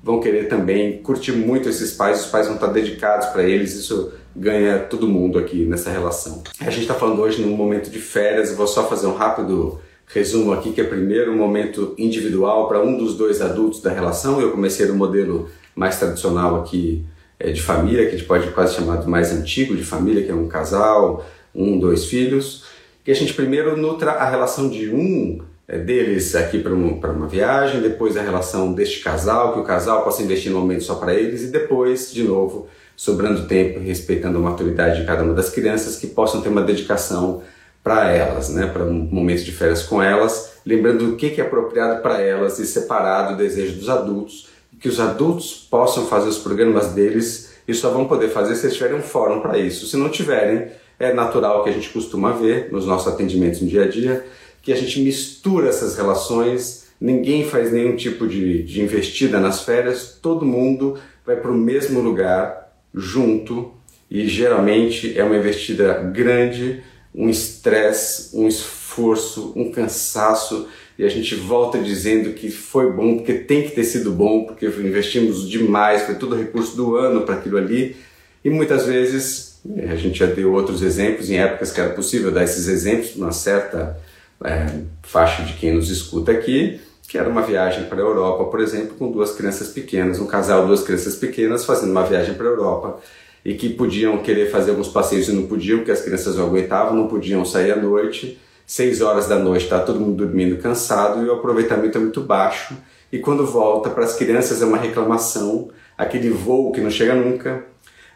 vão 0.03 0.21
querer 0.21 0.47
também 0.47 1.01
curtir 1.01 1.31
muito 1.31 1.67
esses 1.67 1.91
pais, 1.91 2.21
os 2.21 2.27
pais 2.27 2.45
vão 2.45 2.55
estar 2.55 2.67
dedicados 2.67 3.27
para 3.27 3.43
eles, 3.43 3.73
isso 3.73 4.13
ganha 4.37 4.79
todo 4.79 5.07
mundo 5.07 5.39
aqui 5.39 5.65
nessa 5.65 5.89
relação. 5.89 6.43
A 6.59 6.69
gente 6.69 6.81
está 6.81 6.93
falando 6.93 7.21
hoje 7.21 7.41
num 7.41 7.55
momento 7.55 7.89
de 7.89 7.99
férias, 7.99 8.55
vou 8.55 8.67
só 8.67 8.87
fazer 8.87 9.07
um 9.07 9.15
rápido 9.15 9.79
resumo 10.05 10.53
aqui, 10.53 10.71
que 10.71 10.79
é 10.79 10.83
primeiro 10.83 11.31
um 11.31 11.37
momento 11.37 11.93
individual 11.97 12.67
para 12.67 12.81
um 12.81 12.97
dos 12.97 13.17
dois 13.17 13.41
adultos 13.41 13.81
da 13.81 13.91
relação, 13.91 14.39
eu 14.39 14.51
comecei 14.51 14.85
no 14.85 14.95
modelo 14.95 15.49
mais 15.75 15.99
tradicional 15.99 16.61
aqui 16.61 17.03
é, 17.39 17.51
de 17.51 17.61
família, 17.61 18.05
que 18.05 18.15
a 18.15 18.17
gente 18.17 18.27
pode 18.27 18.49
quase 18.51 18.75
chamar 18.75 18.97
de 18.97 19.07
mais 19.07 19.31
antigo 19.31 19.75
de 19.75 19.83
família, 19.83 20.23
que 20.23 20.31
é 20.31 20.35
um 20.35 20.47
casal, 20.47 21.25
um, 21.53 21.77
dois 21.79 22.05
filhos, 22.05 22.65
que 23.03 23.11
a 23.11 23.15
gente 23.15 23.33
primeiro 23.33 23.75
nutra 23.75 24.11
a 24.11 24.29
relação 24.29 24.69
de 24.69 24.89
um 24.89 25.39
é, 25.67 25.77
deles 25.77 26.35
aqui 26.35 26.59
para 26.59 26.73
um, 26.73 26.99
uma 26.99 27.27
viagem, 27.27 27.81
depois 27.81 28.15
a 28.15 28.21
relação 28.21 28.73
deste 28.73 29.01
casal, 29.01 29.53
que 29.53 29.59
o 29.59 29.63
casal 29.63 30.03
possa 30.03 30.23
investir 30.23 30.51
no 30.51 30.59
momento 30.59 30.83
só 30.83 30.95
para 30.95 31.13
eles, 31.13 31.43
e 31.43 31.47
depois, 31.47 32.13
de 32.13 32.23
novo, 32.23 32.67
sobrando 32.97 33.47
tempo, 33.47 33.79
respeitando 33.79 34.39
a 34.39 34.41
maturidade 34.41 34.99
de 34.99 35.05
cada 35.05 35.23
uma 35.23 35.35
das 35.35 35.51
crianças, 35.51 35.97
que 35.97 36.07
possam 36.07 36.41
ter 36.41 36.49
uma 36.49 36.63
dedicação 36.63 37.43
para 37.83 38.11
elas, 38.11 38.49
né, 38.49 38.65
para 38.65 38.83
um 38.83 38.91
momento 38.91 39.43
de 39.43 39.51
férias 39.51 39.83
com 39.83 40.01
elas, 40.01 40.57
lembrando 40.65 41.13
o 41.13 41.15
que 41.15 41.39
é 41.39 41.43
apropriado 41.43 42.01
para 42.01 42.19
elas 42.19 42.57
e 42.57 42.65
separado 42.65 43.33
do 43.33 43.37
desejo 43.37 43.77
dos 43.77 43.87
adultos, 43.87 44.49
que 44.81 44.89
os 44.89 44.99
adultos 44.99 45.67
possam 45.69 46.07
fazer 46.07 46.27
os 46.27 46.39
programas 46.39 46.87
deles 46.87 47.53
e 47.67 47.73
só 47.73 47.91
vão 47.91 48.05
poder 48.05 48.29
fazer 48.29 48.55
se 48.55 48.65
eles 48.65 48.75
tiverem 48.75 48.97
um 48.97 49.01
fórum 49.01 49.41
para 49.41 49.57
isso. 49.57 49.85
Se 49.85 49.95
não 49.95 50.09
tiverem, 50.09 50.69
é 50.99 51.13
natural 51.13 51.63
que 51.63 51.69
a 51.69 51.73
gente 51.73 51.89
costuma 51.89 52.31
ver 52.31 52.71
nos 52.71 52.85
nossos 52.85 53.07
atendimentos 53.07 53.61
no 53.61 53.67
dia 53.67 53.83
a 53.83 53.87
dia, 53.87 54.25
que 54.61 54.73
a 54.73 54.75
gente 54.75 54.99
mistura 55.01 55.69
essas 55.69 55.95
relações, 55.95 56.87
ninguém 56.99 57.45
faz 57.45 57.71
nenhum 57.71 57.95
tipo 57.95 58.27
de, 58.27 58.63
de 58.63 58.81
investida 58.81 59.39
nas 59.39 59.63
férias, 59.63 60.17
todo 60.21 60.45
mundo 60.45 60.97
vai 61.25 61.35
para 61.35 61.51
o 61.51 61.55
mesmo 61.55 62.01
lugar 62.01 62.66
junto 62.97 63.73
e 64.09 64.27
geralmente 64.27 65.17
é 65.17 65.23
uma 65.23 65.37
investida 65.37 65.93
grande, 65.93 66.81
um 67.13 67.29
estresse, 67.29 68.35
um 68.35 68.47
esforço, 68.47 69.53
um 69.55 69.71
cansaço 69.71 70.67
e 70.97 71.03
a 71.03 71.09
gente 71.09 71.35
volta 71.35 71.77
dizendo 71.77 72.33
que 72.33 72.49
foi 72.49 72.91
bom 72.91 73.17
porque 73.17 73.33
tem 73.33 73.63
que 73.63 73.71
ter 73.71 73.83
sido 73.83 74.11
bom, 74.11 74.45
porque 74.45 74.65
investimos 74.65 75.47
demais, 75.47 76.03
foi 76.03 76.15
todo 76.15 76.33
o 76.33 76.37
recurso 76.37 76.75
do 76.75 76.95
ano 76.95 77.21
para 77.21 77.35
aquilo 77.35 77.57
ali 77.57 77.95
e 78.43 78.49
muitas 78.49 78.85
vezes 78.85 79.59
a 79.89 79.95
gente 79.95 80.19
já 80.19 80.25
deu 80.25 80.53
outros 80.53 80.81
exemplos 80.81 81.29
em 81.29 81.37
épocas 81.37 81.71
que 81.71 81.81
era 81.81 81.89
possível 81.89 82.31
dar 82.31 82.43
esses 82.43 82.67
exemplos, 82.67 83.15
uma 83.15 83.31
certa 83.31 83.99
é, 84.43 84.67
faixa 85.03 85.43
de 85.43 85.53
quem 85.53 85.73
nos 85.73 85.89
escuta 85.89 86.31
aqui, 86.31 86.79
que 87.07 87.17
era 87.17 87.29
uma 87.29 87.41
viagem 87.41 87.85
para 87.85 87.97
a 87.97 88.01
Europa, 88.01 88.45
por 88.45 88.59
exemplo, 88.59 88.95
com 88.97 89.09
duas 89.09 89.31
crianças 89.31 89.69
pequenas, 89.69 90.19
um 90.19 90.27
casal, 90.27 90.67
duas 90.67 90.83
crianças 90.83 91.15
pequenas 91.15 91.63
fazendo 91.63 91.91
uma 91.91 92.03
viagem 92.03 92.33
para 92.33 92.47
a 92.47 92.49
Europa 92.49 92.99
e 93.45 93.53
que 93.53 93.69
podiam 93.69 94.17
querer 94.17 94.51
fazer 94.51 94.71
alguns 94.71 94.89
passeios 94.89 95.29
e 95.29 95.31
não 95.31 95.47
podiam, 95.47 95.77
porque 95.77 95.91
as 95.91 96.01
crianças 96.01 96.35
não 96.35 96.47
aguentavam, 96.47 96.93
não 96.93 97.07
podiam 97.07 97.45
sair 97.45 97.71
à 97.71 97.77
noite. 97.77 98.37
Seis 98.65 98.99
horas 98.99 99.25
da 99.25 99.39
noite 99.39 99.63
está 99.63 99.79
todo 99.79 100.01
mundo 100.01 100.17
dormindo 100.17 100.57
cansado 100.57 101.25
e 101.25 101.29
o 101.29 101.33
aproveitamento 101.33 101.97
é 101.97 102.01
muito 102.01 102.19
baixo. 102.19 102.75
E 103.09 103.19
quando 103.19 103.45
volta, 103.45 103.89
para 103.89 104.03
as 104.03 104.15
crianças 104.15 104.61
é 104.61 104.65
uma 104.65 104.77
reclamação, 104.77 105.69
aquele 105.97 106.29
voo 106.29 106.73
que 106.73 106.81
não 106.81 106.91
chega 106.91 107.15
nunca, 107.15 107.63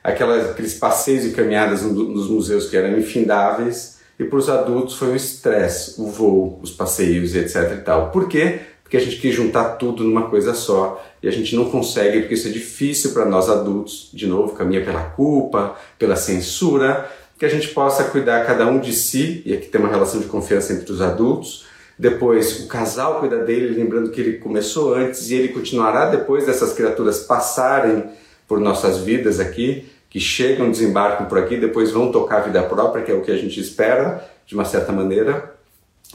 aquelas, 0.04 0.50
aqueles 0.50 0.74
passeios 0.74 1.26
e 1.26 1.32
caminhadas 1.32 1.82
nos 1.82 2.28
museus 2.28 2.70
que 2.70 2.76
eram 2.76 2.98
infindáveis 2.98 4.02
e 4.20 4.26
para 4.26 4.38
os 4.38 4.50
adultos 4.50 4.96
foi 4.96 5.10
um 5.10 5.16
estresse, 5.16 6.00
o 6.00 6.08
voo, 6.08 6.60
os 6.62 6.72
passeios 6.72 7.34
etc 7.36 7.72
e 7.72 7.82
tal. 7.82 8.12
Por 8.12 8.28
quê? 8.28 8.60
Porque 8.92 8.98
a 8.98 9.10
gente 9.10 9.22
quis 9.22 9.34
juntar 9.34 9.78
tudo 9.78 10.04
numa 10.04 10.24
coisa 10.24 10.54
só 10.54 11.02
e 11.24 11.28
a 11.30 11.32
gente 11.32 11.56
não 11.56 11.70
consegue 11.70 12.20
porque 12.20 12.34
isso 12.34 12.50
é 12.50 12.52
difícil 12.52 13.14
para 13.14 13.24
nós 13.24 13.50
adultos. 13.50 14.10
De 14.12 14.28
novo, 14.28 14.54
caminha 14.54 14.84
pela 14.84 15.02
culpa, 15.02 15.78
pela 15.98 16.18
censura, 16.18 17.10
que 17.40 17.46
a 17.46 17.48
gente 17.48 17.70
possa 17.70 18.04
cuidar 18.04 18.46
cada 18.46 18.68
um 18.68 18.82
de 18.82 18.92
si, 18.92 19.44
e 19.46 19.54
aqui 19.54 19.68
tem 19.68 19.80
uma 19.80 19.90
relação 19.90 20.20
de 20.20 20.28
confiança 20.28 20.74
entre 20.74 20.92
os 20.92 21.02
adultos. 21.02 21.66
Depois, 21.98 22.66
o 22.66 22.68
casal 22.68 23.22
cuida 23.22 23.38
dele, 23.38 23.74
lembrando 23.74 24.12
que 24.12 24.20
ele 24.20 24.34
começou 24.40 24.94
antes 24.94 25.30
e 25.30 25.36
ele 25.36 25.48
continuará 25.54 26.08
depois 26.10 26.46
dessas 26.46 26.74
criaturas 26.74 27.20
passarem 27.20 28.04
por 28.46 28.60
nossas 28.60 28.98
vidas 28.98 29.40
aqui 29.40 29.86
que 30.10 30.20
chegam, 30.20 30.70
desembarcam 30.70 31.28
por 31.28 31.38
aqui, 31.38 31.56
depois 31.56 31.92
vão 31.92 32.12
tocar 32.12 32.40
a 32.40 32.42
vida 32.42 32.62
própria, 32.64 33.06
que 33.06 33.12
é 33.14 33.16
o 33.16 33.22
que 33.22 33.32
a 33.32 33.38
gente 33.38 33.58
espera, 33.58 34.30
de 34.46 34.54
uma 34.54 34.66
certa 34.66 34.92
maneira. 34.92 35.56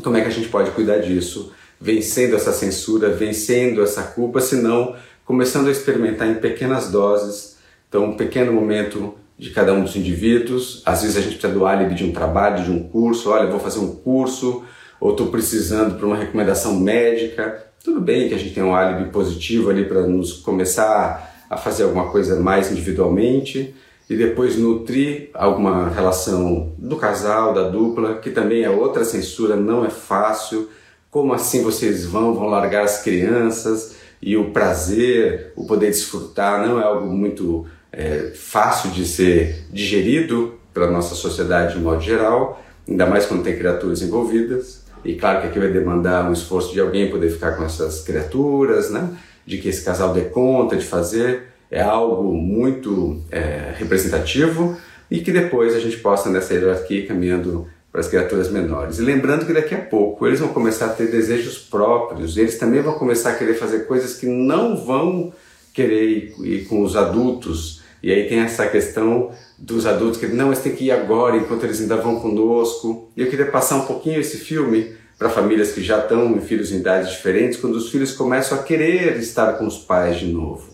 Como 0.05 0.15
é 0.19 0.21
que 0.21 0.29
a 0.29 0.31
gente 0.31 0.51
pode 0.51 0.71
cuidar 0.73 0.99
disso? 0.99 1.55
Vencendo 1.81 2.37
essa 2.37 2.53
censura, 2.53 3.11
vencendo 3.11 3.83
essa 3.83 4.03
culpa, 4.03 4.41
se 4.41 4.57
não 4.57 4.95
começando 5.25 5.69
a 5.69 5.71
experimentar 5.71 6.29
em 6.29 6.37
pequenas 6.37 6.91
doses. 6.91 7.57
Então, 7.89 8.05
um 8.05 8.17
pequeno 8.17 8.53
momento 8.53 9.15
de 9.39 9.51
cada 9.51 9.73
um 9.73 9.83
dos 9.83 9.97
indivíduos. 9.97 10.83
Às 10.87 11.03
vezes 11.03 11.17
a 11.17 11.21
gente 11.21 11.37
precisa 11.37 11.53
do 11.53 11.67
álibi 11.67 11.95
de 11.95 12.05
um 12.05 12.13
trabalho, 12.13 12.65
de 12.65 12.71
um 12.71 12.83
curso. 12.83 13.31
Olha, 13.31 13.51
vou 13.51 13.61
fazer 13.61 13.81
um 13.81 13.95
curso, 13.95 14.65
ou 15.01 15.11
estou 15.11 15.27
precisando 15.27 15.97
para 15.97 16.07
uma 16.07 16.17
recomendação 16.17 16.75
médica. 16.79 17.67
Tudo 17.85 18.01
bem 18.01 18.29
que 18.29 18.35
a 18.35 18.39
gente 18.39 18.55
tem 18.55 18.63
um 18.63 18.75
álibi 18.75 19.11
positivo 19.11 19.71
ali 19.71 19.85
para 19.85 20.07
nos 20.07 20.33
começar 20.33 21.45
a 21.49 21.57
fazer 21.57 21.85
alguma 21.85 22.11
coisa 22.11 22.41
mais 22.41 22.73
individualmente, 22.73 23.75
e 24.09 24.17
depois 24.17 24.57
nutrir 24.57 25.31
alguma 25.35 25.89
relação 25.89 26.73
do 26.79 26.97
casal, 26.97 27.53
da 27.53 27.69
dupla, 27.69 28.19
que 28.19 28.31
também 28.31 28.63
é 28.63 28.71
outra 28.71 29.05
censura, 29.05 29.57
não 29.57 29.85
é 29.85 29.91
fácil. 29.91 30.69
Como 31.17 31.33
assim 31.33 31.63
vocês 31.63 32.05
vão, 32.05 32.35
vão 32.35 32.47
largar 32.47 32.85
as 32.85 33.01
crianças 33.01 33.97
e 34.21 34.37
o 34.37 34.51
prazer, 34.51 35.51
o 35.57 35.65
poder 35.65 35.87
desfrutar 35.87 36.69
não 36.69 36.79
é 36.79 36.85
algo 36.85 37.07
muito 37.07 37.67
é, 37.91 38.33
fácil 38.35 38.91
de 38.91 39.07
ser 39.07 39.65
digerido 39.73 40.57
pela 40.75 40.91
nossa 40.91 41.15
sociedade 41.15 41.73
de 41.73 41.81
modo 41.81 42.03
geral, 42.03 42.63
ainda 42.87 43.07
mais 43.07 43.25
quando 43.25 43.43
tem 43.43 43.57
criaturas 43.57 44.03
envolvidas. 44.03 44.85
E 45.03 45.15
claro 45.15 45.41
que 45.41 45.47
aqui 45.47 45.59
vai 45.59 45.73
demandar 45.73 46.29
um 46.29 46.35
esforço 46.35 46.75
de 46.75 46.81
alguém 46.81 47.11
poder 47.11 47.31
ficar 47.31 47.53
com 47.53 47.65
essas 47.65 48.03
criaturas, 48.03 48.91
né? 48.91 49.09
de 49.47 49.57
que 49.57 49.71
esse 49.71 49.83
casal 49.83 50.13
dê 50.13 50.21
conta 50.21 50.77
de 50.77 50.85
fazer 50.85 51.45
é 51.71 51.81
algo 51.81 52.31
muito 52.35 53.23
é, 53.31 53.73
representativo 53.79 54.77
e 55.11 55.21
que 55.21 55.33
depois 55.33 55.75
a 55.75 55.81
gente 55.81 55.97
possa 55.97 56.29
nessa 56.29 56.53
hierarquia 56.53 57.07
caminhando 57.07 57.67
para 57.97 58.03
as 58.03 58.09
criaturas 58.09 58.51
menores. 58.51 58.99
E 58.99 59.03
lembrando 59.03 59.47
que 59.47 59.55
daqui 59.55 59.75
a 59.75 59.81
pouco 59.81 60.27
eles 60.27 60.39
vão 60.39 60.51
começar 60.51 60.85
a 60.85 60.89
ter 60.91 61.11
desejos 61.11 61.57
próprios, 61.57 62.37
eles 62.37 62.59
também 62.59 62.83
vão 62.83 62.93
começar 62.93 63.31
a 63.31 63.35
querer 63.35 63.55
fazer 63.55 63.87
coisas 63.87 64.19
que 64.19 64.27
não 64.27 64.77
vão 64.77 65.33
querer 65.73 66.35
ir, 66.41 66.67
com 66.69 66.83
os 66.83 66.95
adultos. 66.95 67.81
E 68.03 68.13
aí 68.13 68.29
tem 68.29 68.41
essa 68.41 68.67
questão 68.67 69.31
dos 69.57 69.87
adultos 69.87 70.21
que 70.21 70.27
não, 70.27 70.49
eles 70.49 70.59
têm 70.59 70.77
que 70.77 70.85
ir 70.85 70.91
agora 70.91 71.39
enquanto 71.39 71.65
eles 71.65 71.81
ainda 71.81 71.97
vão 71.97 72.21
conosco. 72.21 73.11
E 73.17 73.23
eu 73.23 73.31
queria 73.31 73.47
passar 73.47 73.77
um 73.77 73.87
pouquinho 73.87 74.21
esse 74.21 74.37
filme 74.37 74.95
para 75.19 75.31
famílias 75.31 75.73
que 75.73 75.83
já 75.83 76.01
estão 76.01 76.37
em 76.37 76.41
filhos 76.43 76.73
em 76.73 76.81
idades 76.81 77.11
diferentes, 77.11 77.59
quando 77.59 77.77
os 77.77 77.89
filhos 77.89 78.13
começam 78.13 78.59
a 78.59 78.63
querer 78.63 79.17
estar 79.17 79.55
com 79.55 79.67
os 79.67 79.79
pais 79.79 80.19
de 80.19 80.27
novo. 80.27 80.69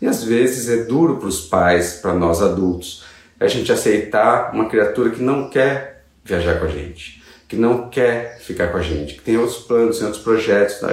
E 0.00 0.06
às 0.06 0.22
vezes 0.22 0.68
é 0.68 0.84
duro 0.84 1.16
para 1.16 1.26
os 1.26 1.40
pais, 1.40 1.94
para 1.94 2.14
nós 2.14 2.40
adultos, 2.40 3.02
a 3.40 3.48
gente 3.48 3.72
aceitar 3.72 4.54
uma 4.54 4.68
criatura 4.68 5.10
que 5.10 5.20
não 5.20 5.50
quer 5.50 5.91
viajar 6.24 6.58
com 6.58 6.66
a 6.66 6.68
gente, 6.68 7.22
que 7.48 7.56
não 7.56 7.88
quer 7.88 8.38
ficar 8.40 8.68
com 8.68 8.78
a 8.78 8.82
gente, 8.82 9.14
que 9.14 9.22
tem 9.22 9.36
outros 9.36 9.58
planos, 9.58 9.98
tem 9.98 10.06
outros 10.06 10.22
projetos. 10.22 10.78
Tá? 10.78 10.88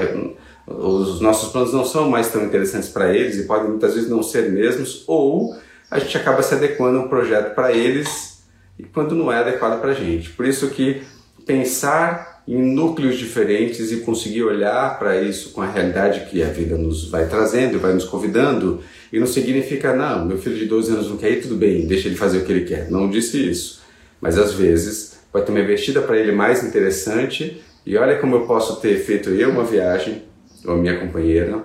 Os 0.68 1.22
nossos 1.22 1.52
planos 1.52 1.74
não 1.74 1.86
são 1.86 2.10
mais 2.10 2.32
tão 2.32 2.44
interessantes 2.44 2.90
para 2.90 3.14
eles 3.14 3.38
e 3.38 3.44
podem 3.44 3.70
muitas 3.70 3.94
vezes 3.94 4.10
não 4.10 4.22
ser 4.22 4.52
mesmos, 4.52 5.04
ou 5.08 5.56
a 5.90 6.00
gente 6.00 6.16
acaba 6.18 6.44
se 6.44 6.54
adequando 6.54 7.00
a 7.00 7.02
um 7.02 7.08
projeto 7.08 7.56
para 7.56 7.72
eles 7.72 8.44
e 8.78 8.84
quando 8.84 9.16
não 9.16 9.32
é 9.32 9.40
adequado 9.40 9.82
para 9.82 9.92
a 9.92 9.96
gente. 9.96 10.30
Por 10.30 10.46
isso 10.46 10.70
que 10.70 11.02
pensar 11.46 12.44
em 12.48 12.74
núcleos 12.74 13.18
diferentes 13.18 13.92
e 13.92 13.98
conseguir 13.98 14.44
olhar 14.44 14.98
para 14.98 15.22
isso 15.22 15.52
com 15.52 15.62
a 15.62 15.70
realidade 15.70 16.28
que 16.30 16.42
a 16.42 16.48
vida 16.48 16.78
nos 16.78 17.10
vai 17.10 17.28
trazendo, 17.28 17.80
vai 17.80 17.94
nos 17.94 18.06
convidando, 18.06 18.82
e 19.14 19.20
não 19.20 19.28
significa, 19.28 19.96
não, 19.96 20.26
meu 20.26 20.38
filho 20.38 20.56
de 20.56 20.66
12 20.66 20.92
anos 20.92 21.10
não 21.10 21.18
quer 21.18 21.32
ir, 21.32 21.42
tudo 21.42 21.56
bem, 21.56 21.86
deixa 21.86 22.08
ele 22.08 22.16
fazer 22.16 22.40
o 22.40 22.46
que 22.46 22.52
ele 22.52 22.66
quer. 22.66 22.90
Não 22.90 23.10
disse 23.10 23.50
isso. 23.50 23.82
Mas 24.20 24.38
às 24.38 24.54
vezes 24.54 25.19
vai 25.32 25.44
ter 25.44 25.52
uma 25.52 25.60
investida 25.60 26.02
para 26.02 26.18
ele 26.18 26.32
mais 26.32 26.64
interessante, 26.64 27.64
e 27.86 27.98
olha 27.98 28.18
como 28.20 28.36
eu 28.36 28.46
posso 28.46 28.80
ter 28.82 28.98
feito 29.00 29.30
eu 29.30 29.50
uma 29.50 29.64
viagem, 29.64 30.24
ou 30.66 30.76
minha 30.76 31.00
companheira, 31.00 31.64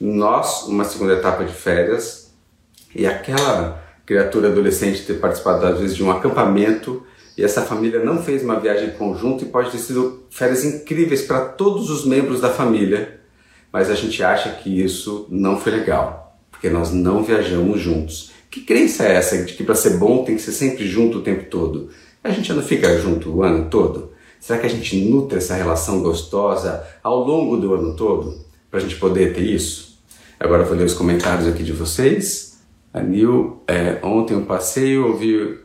nós 0.00 0.66
uma 0.68 0.84
segunda 0.84 1.14
etapa 1.14 1.44
de 1.44 1.52
férias, 1.52 2.32
e 2.94 3.06
aquela 3.06 3.84
criatura 4.06 4.48
adolescente 4.48 5.04
ter 5.04 5.14
participado 5.14 5.66
às 5.66 5.80
vezes 5.80 5.96
de 5.96 6.04
um 6.04 6.10
acampamento 6.10 7.04
e 7.36 7.44
essa 7.44 7.60
família 7.60 8.02
não 8.02 8.22
fez 8.22 8.42
uma 8.42 8.58
viagem 8.58 8.92
conjunta 8.92 9.44
e 9.44 9.48
pode 9.48 9.70
ter 9.70 9.78
sido 9.78 10.24
férias 10.30 10.64
incríveis 10.64 11.22
para 11.22 11.40
todos 11.40 11.90
os 11.90 12.06
membros 12.06 12.40
da 12.40 12.48
família, 12.48 13.20
mas 13.70 13.90
a 13.90 13.94
gente 13.94 14.22
acha 14.22 14.50
que 14.52 14.82
isso 14.82 15.26
não 15.28 15.60
foi 15.60 15.72
legal, 15.72 16.38
porque 16.50 16.70
nós 16.70 16.92
não 16.92 17.22
viajamos 17.22 17.78
juntos. 17.78 18.32
Que 18.50 18.62
crença 18.62 19.04
é 19.04 19.16
essa 19.16 19.36
de 19.44 19.52
que 19.52 19.64
para 19.64 19.74
ser 19.74 19.98
bom 19.98 20.24
tem 20.24 20.36
que 20.36 20.40
ser 20.40 20.52
sempre 20.52 20.86
junto 20.86 21.18
o 21.18 21.22
tempo 21.22 21.50
todo? 21.50 21.90
A 22.26 22.32
gente 22.32 22.52
não 22.52 22.60
fica 22.60 22.98
junto 22.98 23.30
o 23.30 23.44
ano 23.44 23.70
todo? 23.70 24.10
Será 24.40 24.58
que 24.58 24.66
a 24.66 24.68
gente 24.68 24.96
nutre 24.96 25.38
essa 25.38 25.54
relação 25.54 26.02
gostosa 26.02 26.84
ao 27.00 27.20
longo 27.24 27.56
do 27.56 27.72
ano 27.72 27.94
todo 27.94 28.36
para 28.68 28.80
a 28.80 28.82
gente 28.82 28.96
poder 28.96 29.32
ter 29.32 29.42
isso? 29.42 30.00
Agora 30.38 30.64
eu 30.64 30.66
vou 30.66 30.76
ler 30.76 30.86
os 30.86 30.92
comentários 30.92 31.46
aqui 31.46 31.62
de 31.62 31.72
vocês. 31.72 32.58
A 32.92 33.00
Nil, 33.00 33.62
é, 33.68 34.00
ontem 34.02 34.36
um 34.36 34.44
passeio, 34.44 35.06
ouvi 35.06 35.56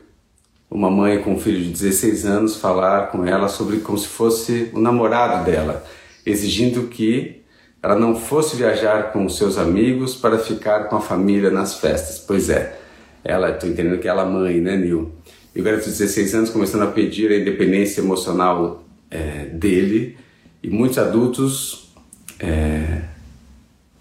uma 0.70 0.91
mãe 0.91 1.24
com 1.24 1.34
um 1.34 1.39
filho 1.39 1.63
de 1.63 1.72
16 1.72 2.25
anos 2.27 2.56
falar 2.58 3.08
com 3.08 3.25
ela 3.25 3.48
sobre 3.48 3.77
como 3.77 3.98
se 3.98 4.08
fosse 4.08 4.70
o 4.72 4.80
namorado 4.80 5.44
dela, 5.44 5.84
exigindo 6.24 6.84
que 6.89 7.41
ela 7.82 7.96
não 7.96 8.15
fosse 8.15 8.56
viajar 8.56 9.12
com 9.12 9.27
seus 9.27 9.58
amigos 9.58 10.13
para 10.13 10.38
ficar 10.38 10.89
com 10.89 10.96
a 10.96 11.01
família 11.01 11.50
nas 11.50 11.80
festas. 11.80 12.20
Pois 12.20 12.51
é, 12.51 12.77
ela, 13.24 13.50
estou 13.50 13.68
entendendo 13.68 14.00
que 14.00 14.08
ela 14.08 14.22
é 14.22 14.25
mãe, 14.25 14.62
né, 14.62 14.77
Nil? 14.77 15.12
E 15.55 15.62
o 15.62 15.63
garoto 15.63 15.84
de 15.84 15.91
16 15.91 16.36
anos 16.36 16.50
começando 16.50 16.84
a 16.84 16.88
pedir 16.88 17.31
a 17.31 17.38
independência 17.38 18.01
emocional 18.01 18.84
é, 19.10 19.46
dele 19.46 20.17
E 20.63 20.70
muitos 20.70 20.98
adultos 20.98 21.91
é, 22.39 23.01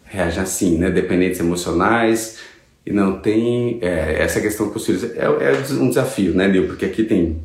reagem 0.04 0.42
assim, 0.42 0.78
né? 0.78 0.90
Dependentes 0.90 1.40
emocionais 1.40 2.38
e 2.84 2.92
não 2.92 3.20
tem 3.20 3.78
é, 3.82 4.22
essa 4.22 4.40
questão 4.40 4.70
com 4.70 4.76
os 4.76 4.86
filhos. 4.86 5.04
É, 5.04 5.24
é 5.24 5.74
um 5.74 5.88
desafio, 5.88 6.34
né, 6.34 6.48
Nil? 6.48 6.66
Porque 6.66 6.84
aqui 6.84 7.04
tem 7.04 7.40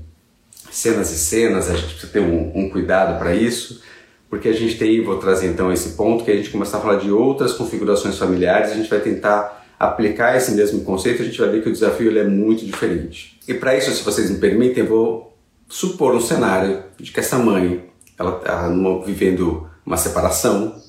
cenas 0.72 1.12
e 1.12 1.18
cenas, 1.18 1.70
a 1.70 1.76
gente 1.76 1.88
precisa 1.88 2.12
ter 2.12 2.20
um, 2.20 2.52
um 2.56 2.70
cuidado 2.70 3.18
para 3.20 3.34
isso, 3.36 3.82
porque 4.30 4.50
a 4.50 4.54
gente 4.54 4.78
tem, 4.78 5.04
vou 5.04 5.18
trazer 5.18 5.48
então 5.48 5.72
esse 5.72 5.90
ponto, 5.90 6.24
que 6.24 6.32
a 6.32 6.36
gente 6.36 6.50
começar 6.50 6.80
a 6.80 6.82
falar 6.82 6.98
de 6.98 7.12
outras 7.12 7.54
configurações 7.54 8.18
familiares, 8.18 8.72
a 8.72 8.76
gente 8.76 8.90
vai 8.90 9.00
tentar 9.00 9.65
aplicar 9.80 10.36
esse 10.36 10.52
mesmo 10.52 10.84
conceito, 10.84 11.22
a 11.22 11.26
gente 11.26 11.40
vai 11.40 11.50
ver 11.50 11.64
que 11.64 11.70
o 11.70 11.74
desafio 11.74 12.18
é 12.18 12.24
muito 12.24 12.66
diferente. 12.66 13.40
E 13.48 13.54
para 13.54 13.78
isso, 13.78 13.92
se 13.92 14.04
vocês 14.04 14.30
me 14.30 14.38
permitem, 14.38 14.84
eu 14.84 14.90
vou 14.90 15.38
supor 15.68 16.16
um 16.16 16.22
cenário 16.22 16.84
de 16.98 17.12
que 17.12 17.20
essa 17.20 17.38
mãe, 17.38 17.90
ela 18.18 18.38
está 18.38 18.70
vivendo 19.06 19.70
uma 19.86 19.98
separação, 19.98 20.82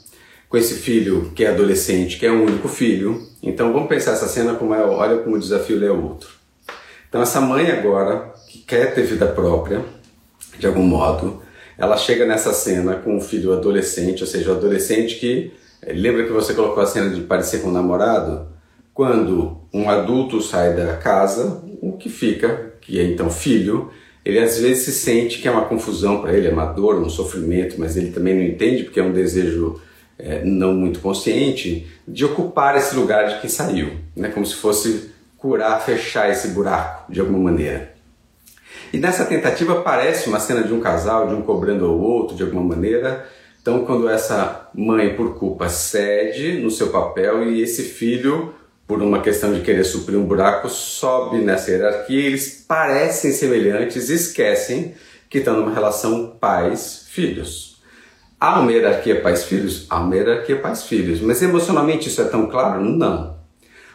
com 0.49 0.57
esse 0.57 0.75
filho 0.75 1.33
que 1.35 1.45
é 1.45 1.49
adolescente, 1.49 2.19
que 2.19 2.26
é 2.26 2.31
um 2.31 2.45
único 2.45 2.69
filho. 2.69 3.26
Então 3.43 3.73
vamos 3.73 3.88
pensar 3.88 4.12
essa 4.12 4.28
cena 4.28 4.55
como 4.55 4.75
é, 4.75 4.83
olha 4.83 5.19
como 5.19 5.37
o 5.37 5.38
desafio 5.38 5.85
é 5.85 5.90
outro. 5.90 6.31
Então 7.09 7.21
essa 7.21 7.40
mãe 7.40 7.71
agora, 7.71 8.33
que 8.49 8.59
quer 8.59 8.95
ter 8.95 9.02
vida 9.02 9.26
própria, 9.26 9.85
de 10.59 10.66
algum 10.66 10.83
modo, 10.83 11.43
ela 11.76 11.97
chega 11.97 12.25
nessa 12.25 12.52
cena 12.52 12.95
com 12.95 13.16
um 13.16 13.21
filho 13.21 13.52
adolescente, 13.52 14.23
ou 14.23 14.26
seja, 14.26 14.50
o 14.50 14.57
adolescente 14.57 15.16
que 15.16 15.52
lembra 15.87 16.25
que 16.25 16.33
você 16.33 16.55
colocou 16.55 16.83
a 16.83 16.87
cena 16.87 17.11
de 17.11 17.21
parecer 17.23 17.61
com 17.61 17.69
um 17.69 17.73
namorado? 17.73 18.49
Quando 18.96 19.58
um 19.74 19.90
adulto 19.90 20.40
sai 20.40 20.74
da 20.74 20.96
casa, 20.96 21.62
o 21.82 21.98
que 21.98 22.08
fica, 22.08 22.72
que 22.80 22.98
é 22.98 23.04
então 23.04 23.28
filho, 23.28 23.90
ele 24.24 24.38
às 24.38 24.58
vezes 24.58 24.86
se 24.86 24.92
sente 24.92 25.38
que 25.38 25.46
é 25.46 25.50
uma 25.50 25.66
confusão 25.66 26.22
para 26.22 26.32
ele, 26.32 26.48
é 26.48 26.50
uma 26.50 26.64
dor, 26.64 26.98
um 26.98 27.10
sofrimento, 27.10 27.76
mas 27.78 27.94
ele 27.94 28.10
também 28.10 28.34
não 28.34 28.42
entende 28.42 28.84
porque 28.84 28.98
é 28.98 29.02
um 29.02 29.12
desejo 29.12 29.78
é, 30.18 30.42
não 30.42 30.72
muito 30.72 31.00
consciente 31.00 31.86
de 32.08 32.24
ocupar 32.24 32.74
esse 32.74 32.96
lugar 32.96 33.28
de 33.28 33.38
quem 33.38 33.50
saiu, 33.50 33.98
né? 34.16 34.30
como 34.30 34.46
se 34.46 34.54
fosse 34.54 35.10
curar, 35.36 35.78
fechar 35.84 36.30
esse 36.30 36.48
buraco 36.48 37.12
de 37.12 37.20
alguma 37.20 37.38
maneira. 37.38 37.92
E 38.94 38.96
nessa 38.96 39.26
tentativa 39.26 39.78
aparece 39.78 40.26
uma 40.26 40.40
cena 40.40 40.62
de 40.62 40.72
um 40.72 40.80
casal, 40.80 41.28
de 41.28 41.34
um 41.34 41.42
cobrando 41.42 41.84
ao 41.84 42.00
outro 42.00 42.34
de 42.34 42.42
alguma 42.42 42.62
maneira. 42.62 43.28
Então, 43.60 43.84
quando 43.84 44.08
essa 44.08 44.70
mãe, 44.74 45.14
por 45.14 45.34
culpa, 45.34 45.68
cede 45.68 46.52
no 46.62 46.70
seu 46.70 46.88
papel 46.88 47.50
e 47.50 47.60
esse 47.60 47.82
filho, 47.82 48.54
por 48.87 49.02
uma 49.02 49.21
questão 49.21 49.52
de 49.52 49.61
querer 49.61 49.85
suprir 49.85 50.19
um 50.19 50.25
buraco, 50.25 50.69
sobe 50.69 51.38
nessa 51.38 51.71
hierarquia, 51.71 52.26
eles 52.26 52.64
parecem 52.66 53.33
semelhantes, 53.33 54.09
esquecem 54.09 54.95
que 55.28 55.38
estão 55.38 55.57
numa 55.57 55.75
relação 55.75 56.37
pais-filhos. 56.40 57.83
Há 58.38 58.61
uma 58.61 58.71
hierarquia 58.71 59.21
pais-filhos? 59.21 59.87
Há 59.90 59.99
uma 59.99 60.14
hierarquia 60.14 60.57
pais-filhos. 60.57 61.21
Mas 61.21 61.43
emocionalmente 61.43 62.09
isso 62.09 62.21
é 62.21 62.26
tão 62.26 62.47
claro? 62.47 62.81
Não. 62.83 63.35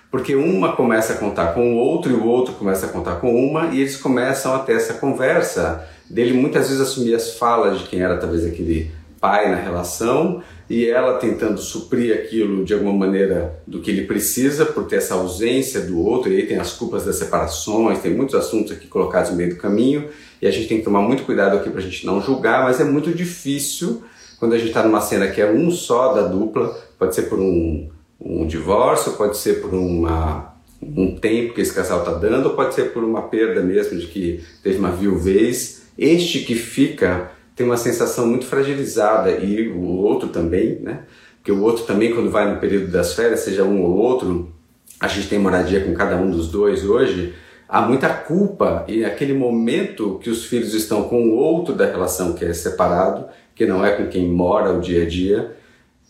Porque 0.09 0.35
uma 0.35 0.75
começa 0.75 1.13
a 1.13 1.17
contar 1.17 1.53
com 1.53 1.73
o 1.73 1.77
outro 1.77 2.11
e 2.11 2.15
o 2.15 2.25
outro 2.25 2.55
começa 2.55 2.85
a 2.85 2.89
contar 2.89 3.15
com 3.15 3.33
uma 3.33 3.67
e 3.67 3.79
eles 3.79 3.95
começam 3.95 4.53
a 4.53 4.59
ter 4.59 4.73
essa 4.73 4.95
conversa 4.95 5.87
dele 6.09 6.33
muitas 6.33 6.67
vezes 6.67 6.81
assumir 6.81 7.15
as 7.15 7.35
falas 7.37 7.79
de 7.79 7.87
quem 7.87 8.01
era 8.01 8.17
talvez 8.17 8.45
aquele 8.45 8.91
pai 9.21 9.49
na 9.49 9.55
relação 9.55 10.43
e 10.71 10.87
ela 10.87 11.17
tentando 11.17 11.59
suprir 11.59 12.15
aquilo 12.15 12.63
de 12.63 12.73
alguma 12.73 12.93
maneira 12.93 13.61
do 13.67 13.81
que 13.81 13.91
ele 13.91 14.05
precisa 14.05 14.65
por 14.65 14.85
ter 14.85 14.95
essa 14.95 15.15
ausência 15.15 15.81
do 15.81 15.99
outro 15.99 16.31
e 16.31 16.37
aí 16.37 16.47
tem 16.47 16.57
as 16.57 16.71
culpas 16.71 17.03
das 17.03 17.17
separações, 17.17 17.99
tem 17.99 18.13
muitos 18.13 18.35
assuntos 18.35 18.71
aqui 18.71 18.87
colocados 18.87 19.31
no 19.31 19.35
meio 19.35 19.49
do 19.49 19.57
caminho 19.57 20.07
e 20.41 20.47
a 20.47 20.51
gente 20.51 20.69
tem 20.69 20.77
que 20.77 20.85
tomar 20.85 21.01
muito 21.01 21.23
cuidado 21.23 21.57
aqui 21.57 21.69
para 21.69 21.79
a 21.79 21.83
gente 21.83 22.05
não 22.05 22.21
julgar, 22.21 22.63
mas 22.63 22.79
é 22.79 22.85
muito 22.85 23.13
difícil 23.13 24.01
quando 24.39 24.53
a 24.53 24.57
gente 24.57 24.69
está 24.69 24.81
numa 24.81 25.01
cena 25.01 25.27
que 25.27 25.41
é 25.41 25.51
um 25.51 25.69
só 25.71 26.13
da 26.13 26.21
dupla, 26.21 26.73
pode 26.97 27.15
ser 27.15 27.23
por 27.23 27.37
um, 27.37 27.89
um 28.17 28.47
divórcio, 28.47 29.11
pode 29.11 29.35
ser 29.35 29.61
por 29.61 29.73
uma, 29.73 30.55
um 30.81 31.17
tempo 31.17 31.53
que 31.53 31.59
esse 31.59 31.73
casal 31.73 31.99
está 31.99 32.13
dando, 32.13 32.45
ou 32.45 32.55
pode 32.55 32.73
ser 32.73 32.93
por 32.93 33.03
uma 33.03 33.23
perda 33.23 33.61
mesmo 33.61 33.99
de 33.99 34.07
que 34.07 34.41
teve 34.63 34.79
uma 34.79 34.91
viuvez. 34.91 35.81
Este 35.97 36.39
que 36.39 36.55
fica 36.55 37.29
tem 37.55 37.65
uma 37.65 37.77
sensação 37.77 38.27
muito 38.27 38.45
fragilizada 38.45 39.31
e 39.31 39.69
o 39.69 39.83
outro 39.83 40.29
também, 40.29 40.79
né? 40.79 41.03
Porque 41.37 41.51
o 41.51 41.61
outro 41.61 41.85
também, 41.85 42.13
quando 42.13 42.29
vai 42.29 42.51
no 42.53 42.59
período 42.59 42.91
das 42.91 43.13
férias, 43.13 43.41
seja 43.41 43.63
um 43.63 43.81
ou 43.81 43.97
outro, 43.97 44.51
a 44.99 45.07
gente 45.07 45.27
tem 45.27 45.39
moradia 45.39 45.83
com 45.83 45.93
cada 45.93 46.15
um 46.15 46.29
dos 46.29 46.49
dois 46.49 46.85
hoje, 46.85 47.33
há 47.67 47.81
muita 47.81 48.09
culpa 48.09 48.85
e 48.87 49.03
aquele 49.03 49.33
momento 49.33 50.19
que 50.21 50.29
os 50.29 50.45
filhos 50.45 50.73
estão 50.73 51.03
com 51.03 51.29
o 51.29 51.35
outro 51.35 51.73
da 51.73 51.85
relação 51.85 52.33
que 52.33 52.45
é 52.45 52.53
separado, 52.53 53.25
que 53.55 53.65
não 53.65 53.83
é 53.83 53.91
com 53.91 54.07
quem 54.07 54.27
mora 54.27 54.71
o 54.71 54.79
dia 54.79 55.03
a 55.03 55.07
dia, 55.07 55.55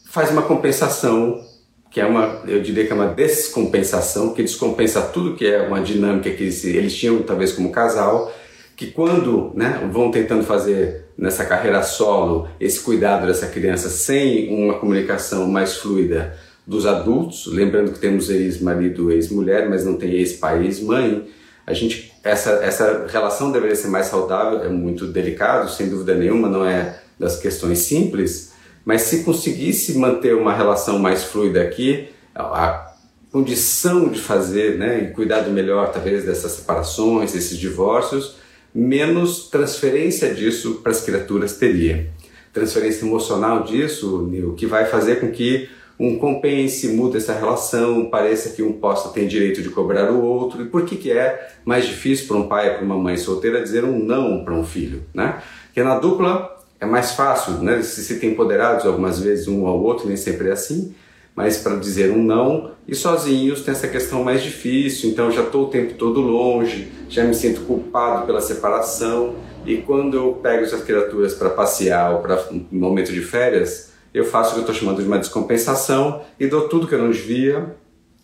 faz 0.10 0.30
uma 0.32 0.42
compensação, 0.42 1.42
que 1.90 2.02
é 2.02 2.06
uma, 2.06 2.42
eu 2.46 2.62
diria 2.62 2.86
que 2.86 2.92
é 2.92 2.96
uma 2.96 3.08
descompensação, 3.08 4.34
que 4.34 4.42
descompensa 4.42 5.02
tudo 5.02 5.36
que 5.36 5.46
é 5.46 5.62
uma 5.62 5.80
dinâmica 5.80 6.30
que 6.30 6.44
eles, 6.44 6.96
tinham 6.96 7.22
talvez 7.22 7.54
como 7.54 7.72
casal, 7.72 8.34
que 8.82 8.88
quando 8.88 9.52
né, 9.54 9.88
vão 9.92 10.10
tentando 10.10 10.44
fazer 10.44 11.06
nessa 11.16 11.46
carreira 11.46 11.84
solo 11.84 12.48
esse 12.60 12.80
cuidado 12.80 13.28
dessa 13.28 13.46
criança 13.46 13.90
sem 13.90 14.52
uma 14.52 14.80
comunicação 14.80 15.48
mais 15.48 15.76
fluida 15.76 16.36
dos 16.66 16.88
adultos, 16.88 17.46
lembrando 17.46 17.92
que 17.92 18.00
temos 18.00 18.28
ex-marido, 18.32 19.12
ex-mulher, 19.12 19.70
mas 19.70 19.86
não 19.86 19.98
tem 19.98 20.14
ex-pai, 20.14 20.66
ex-mãe, 20.66 21.28
a 21.68 21.74
gente 21.74 22.12
essa 22.24 22.54
essa 22.64 23.06
relação 23.08 23.52
deveria 23.52 23.76
ser 23.76 23.90
mais 23.90 24.08
saudável, 24.08 24.64
é 24.64 24.70
muito 24.70 25.06
delicado, 25.06 25.70
sem 25.70 25.88
dúvida 25.88 26.16
nenhuma, 26.16 26.50
não 26.50 26.66
é 26.66 27.02
das 27.20 27.38
questões 27.38 27.78
simples, 27.80 28.54
mas 28.84 29.04
se 29.04 29.24
conseguisse 29.24 29.96
manter 29.96 30.34
uma 30.34 30.56
relação 30.56 30.98
mais 30.98 31.24
fluida 31.24 31.62
aqui, 31.62 32.10
a 32.34 32.96
condição 33.32 34.10
de 34.10 34.20
fazer 34.20 34.80
né, 34.80 35.04
e 35.04 35.14
cuidado 35.14 35.52
melhor, 35.52 35.92
talvez, 35.92 36.26
dessas 36.26 36.54
separações, 36.54 37.32
desses 37.32 37.60
divórcios, 37.60 38.41
menos 38.74 39.50
transferência 39.50 40.34
disso 40.34 40.80
para 40.84 40.92
as 40.92 41.02
criaturas 41.02 41.58
teria. 41.58 42.10
Transferência 42.54 43.06
emocional 43.06 43.64
disso, 43.64 44.28
Nil, 44.30 44.54
que 44.54 44.66
vai 44.66 44.86
fazer 44.86 45.20
com 45.20 45.32
que 45.32 45.70
um 46.00 46.18
compense, 46.18 46.88
mude 46.88 47.18
essa 47.18 47.34
relação, 47.34 48.10
pareça 48.10 48.50
que 48.50 48.64
um 48.64 48.74
possa 48.74 49.10
ter 49.10 49.28
direito 49.28 49.62
de 49.62 49.70
cobrar 49.70 50.12
o 50.12 50.24
outro. 50.24 50.64
E 50.64 50.66
por 50.66 50.84
que, 50.84 50.96
que 50.96 51.12
é 51.12 51.52
mais 51.64 51.86
difícil 51.86 52.28
para 52.28 52.38
um 52.38 52.48
pai 52.48 52.70
ou 52.70 52.76
para 52.76 52.86
uma 52.86 52.98
mãe 52.98 53.16
solteira 53.18 53.62
dizer 53.62 53.84
um 53.84 54.00
não 54.00 54.44
para 54.44 54.54
um 54.54 54.66
filho? 54.66 55.04
Né? 55.14 55.42
Porque 55.68 55.84
na 55.84 56.00
dupla 56.00 56.58
é 56.80 56.86
mais 56.88 57.12
fácil, 57.12 57.54
né? 57.62 57.84
Se, 57.84 58.04
se 58.04 58.20
tem 58.20 58.32
empoderados 58.32 58.86
algumas 58.88 59.20
vezes 59.20 59.48
um 59.48 59.68
ao 59.68 59.80
outro, 59.80 60.08
nem 60.08 60.18
sempre 60.18 60.50
é 60.50 60.52
assim, 60.52 60.96
mas 61.36 61.58
para 61.58 61.76
dizer 61.76 62.12
um 62.12 62.22
não, 62.22 62.72
e 62.88 62.94
sozinhos 62.94 63.62
tem 63.62 63.72
essa 63.72 63.88
questão 63.88 64.24
mais 64.24 64.44
difícil, 64.44 65.10
então 65.10 65.32
já 65.32 65.44
estou 65.44 65.66
o 65.66 65.70
tempo 65.70 65.94
todo 65.94 66.20
longe, 66.22 66.92
já 67.10 67.24
me 67.24 67.34
sinto 67.34 67.62
culpado 67.62 68.26
pela 68.26 68.42
separação, 68.42 69.36
e 69.66 69.78
quando 69.78 70.18
eu 70.18 70.34
pego 70.42 70.64
essas 70.64 70.84
criaturas 70.84 71.34
para 71.34 71.50
passear 71.50 72.14
ou 72.14 72.20
para 72.20 72.44
um 72.52 72.66
momento 72.72 73.12
de 73.12 73.22
férias, 73.22 73.92
eu 74.14 74.26
faço 74.26 74.50
o 74.50 74.54
que 74.54 74.60
eu 74.60 74.62
estou 74.62 74.76
chamando 74.76 75.02
de 75.02 75.08
uma 75.08 75.20
descompensação 75.20 76.22
e 76.40 76.48
dou 76.48 76.68
tudo 76.68 76.88
que 76.88 76.96
eu 76.96 77.00
não 77.00 77.12
devia, 77.12 77.76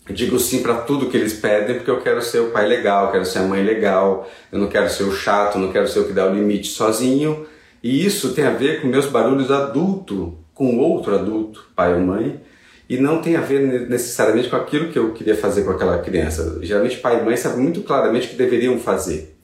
digo 0.10 0.39
sim 0.39 0.62
para 0.62 0.76
tudo 0.76 1.08
que 1.08 1.15
eles 1.15 1.34
pedem 1.34 1.76
porque 1.76 1.91
eu 1.91 2.02
quero 2.02 2.22
ser 2.22 2.39
o 2.39 2.50
pai 2.50 2.67
legal, 2.67 3.12
quero 3.12 3.26
ser 3.26 3.39
a 3.39 3.43
mãe 3.43 3.63
legal, 3.63 4.28
eu 4.52 4.60
não 4.60 4.67
quero 4.67 4.89
ser 4.89 5.04
o 5.04 5.13
chato, 5.13 5.58
não 5.58 5.72
quero 5.72 5.88
ser 5.88 6.00
o 6.00 6.06
que 6.06 6.13
dá 6.13 6.26
o 6.26 6.34
limite 6.34 6.67
sozinho, 6.67 7.46
e 7.82 8.06
isso 8.06 8.34
tem 8.34 8.46
a 8.46 8.52
ver 8.52 8.82
com 8.82 8.88
meus 8.88 9.06
barulhos 9.06 9.52
adulto, 9.52 10.38
com 10.54 10.78
outro 10.80 11.13
adulto, 11.13 11.70
pai 11.76 11.93
ou 11.93 12.00
mãe, 12.00 12.41
e 12.89 12.97
não 12.97 13.21
tem 13.21 13.36
a 13.36 13.41
ver 13.41 13.88
necessariamente 13.89 14.50
com 14.50 14.56
aquilo 14.56 14.89
que 14.89 14.97
eu 14.97 15.13
queria 15.13 15.36
fazer 15.36 15.63
com 15.63 15.71
aquela 15.71 15.97
criança. 16.00 16.60
Geralmente 16.62 16.97
pai 16.97 17.19
e 17.19 17.26
mãe 17.26 17.36
sabem 17.36 17.60
muito 17.60 17.82
claramente 17.82 18.28
o 18.28 18.30
que 18.32 18.36
deveriam 18.36 18.80
fazer. 18.80 19.36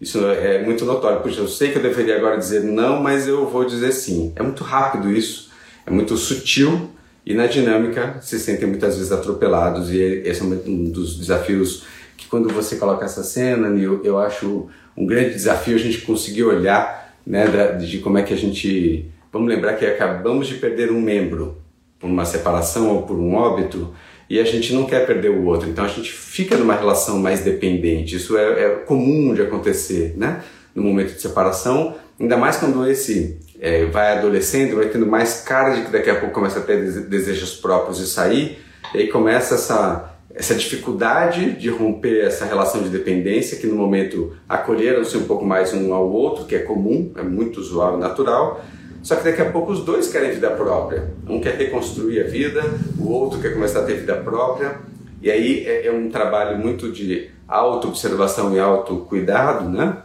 Isso 0.00 0.24
é 0.26 0.62
muito 0.62 0.84
notório, 0.84 1.20
porque 1.20 1.38
eu 1.38 1.48
sei 1.48 1.70
que 1.72 1.78
eu 1.78 1.82
deveria 1.82 2.16
agora 2.16 2.36
dizer 2.36 2.62
não, 2.62 3.02
mas 3.02 3.26
eu 3.26 3.48
vou 3.48 3.64
dizer 3.64 3.92
sim. 3.92 4.32
É 4.36 4.42
muito 4.42 4.62
rápido 4.62 5.12
isso, 5.12 5.50
é 5.86 5.90
muito 5.90 6.16
sutil 6.16 6.90
e 7.26 7.34
na 7.34 7.46
dinâmica 7.46 8.18
se 8.20 8.38
sentem 8.38 8.68
muitas 8.68 8.96
vezes 8.96 9.12
atropelados 9.12 9.90
e 9.90 10.00
esse 10.24 10.40
é 10.40 10.44
um 10.44 10.84
dos 10.84 11.18
desafios 11.18 11.84
que 12.16 12.26
quando 12.26 12.48
você 12.48 12.76
coloca 12.76 13.04
essa 13.04 13.22
cena, 13.22 13.68
eu, 13.78 14.02
eu 14.04 14.18
acho 14.18 14.68
um 14.96 15.06
grande 15.06 15.30
desafio 15.30 15.76
a 15.76 15.78
gente 15.78 16.00
conseguir 16.02 16.42
olhar 16.42 17.14
né, 17.24 17.46
de 17.78 17.98
como 17.98 18.18
é 18.18 18.22
que 18.22 18.34
a 18.34 18.36
gente. 18.36 19.08
Vamos 19.32 19.48
lembrar 19.48 19.74
que 19.74 19.84
acabamos 19.84 20.48
de 20.48 20.54
perder 20.54 20.90
um 20.90 21.00
membro 21.00 21.58
por 21.98 22.08
uma 22.08 22.24
separação 22.24 22.88
ou 22.94 23.02
por 23.02 23.16
um 23.16 23.34
óbito 23.34 23.92
e 24.30 24.38
a 24.38 24.44
gente 24.44 24.74
não 24.74 24.84
quer 24.84 25.06
perder 25.06 25.30
o 25.30 25.46
outro, 25.46 25.68
então 25.68 25.84
a 25.84 25.88
gente 25.88 26.12
fica 26.12 26.56
numa 26.56 26.74
relação 26.74 27.18
mais 27.18 27.40
dependente. 27.40 28.16
Isso 28.16 28.36
é, 28.36 28.64
é 28.64 28.68
comum 28.86 29.32
de 29.32 29.40
acontecer, 29.40 30.14
né? 30.16 30.42
No 30.74 30.82
momento 30.82 31.14
de 31.14 31.20
separação, 31.20 31.94
ainda 32.20 32.36
mais 32.36 32.58
quando 32.58 32.86
esse 32.86 33.38
é, 33.58 33.86
vai 33.86 34.18
adolescendo, 34.18 34.76
vai 34.76 34.88
tendo 34.88 35.06
mais 35.06 35.40
cara 35.40 35.74
de 35.74 35.86
que 35.86 35.90
daqui 35.90 36.10
a 36.10 36.16
pouco 36.16 36.34
começa 36.34 36.58
a 36.58 36.62
ter 36.62 36.76
desejos 37.08 37.54
próprios 37.54 37.96
de 37.96 38.06
sair, 38.06 38.58
e 38.94 38.98
aí 38.98 39.08
começa 39.08 39.54
essa 39.54 40.14
essa 40.34 40.54
dificuldade 40.54 41.54
de 41.54 41.68
romper 41.68 42.20
essa 42.24 42.44
relação 42.44 42.80
de 42.80 42.90
dependência, 42.90 43.58
que 43.58 43.66
no 43.66 43.74
momento 43.74 44.36
acolheram-se 44.48 45.16
um 45.16 45.24
pouco 45.24 45.44
mais 45.44 45.74
um 45.74 45.92
ao 45.92 46.08
outro, 46.08 46.44
que 46.44 46.54
é 46.54 46.60
comum, 46.60 47.10
é 47.16 47.22
muito 47.22 47.58
usual 47.58 47.98
natural, 47.98 48.64
Só 49.02 49.16
que 49.16 49.24
daqui 49.24 49.40
a 49.40 49.50
pouco 49.50 49.72
os 49.72 49.84
dois 49.84 50.08
querem 50.08 50.32
vida 50.32 50.50
própria. 50.50 51.10
Um 51.28 51.40
quer 51.40 51.54
reconstruir 51.56 52.20
a 52.20 52.24
vida, 52.24 52.62
o 52.98 53.10
outro 53.10 53.40
quer 53.40 53.54
começar 53.54 53.80
a 53.80 53.84
ter 53.84 53.94
vida 53.94 54.16
própria. 54.16 54.78
E 55.22 55.30
aí 55.30 55.64
é, 55.66 55.86
é 55.86 55.92
um 55.92 56.10
trabalho 56.10 56.58
muito 56.58 56.90
de 56.92 57.30
auto-observação 57.46 58.54
e 58.54 58.60
auto-cuidado, 58.60 59.68
né? 59.68 60.02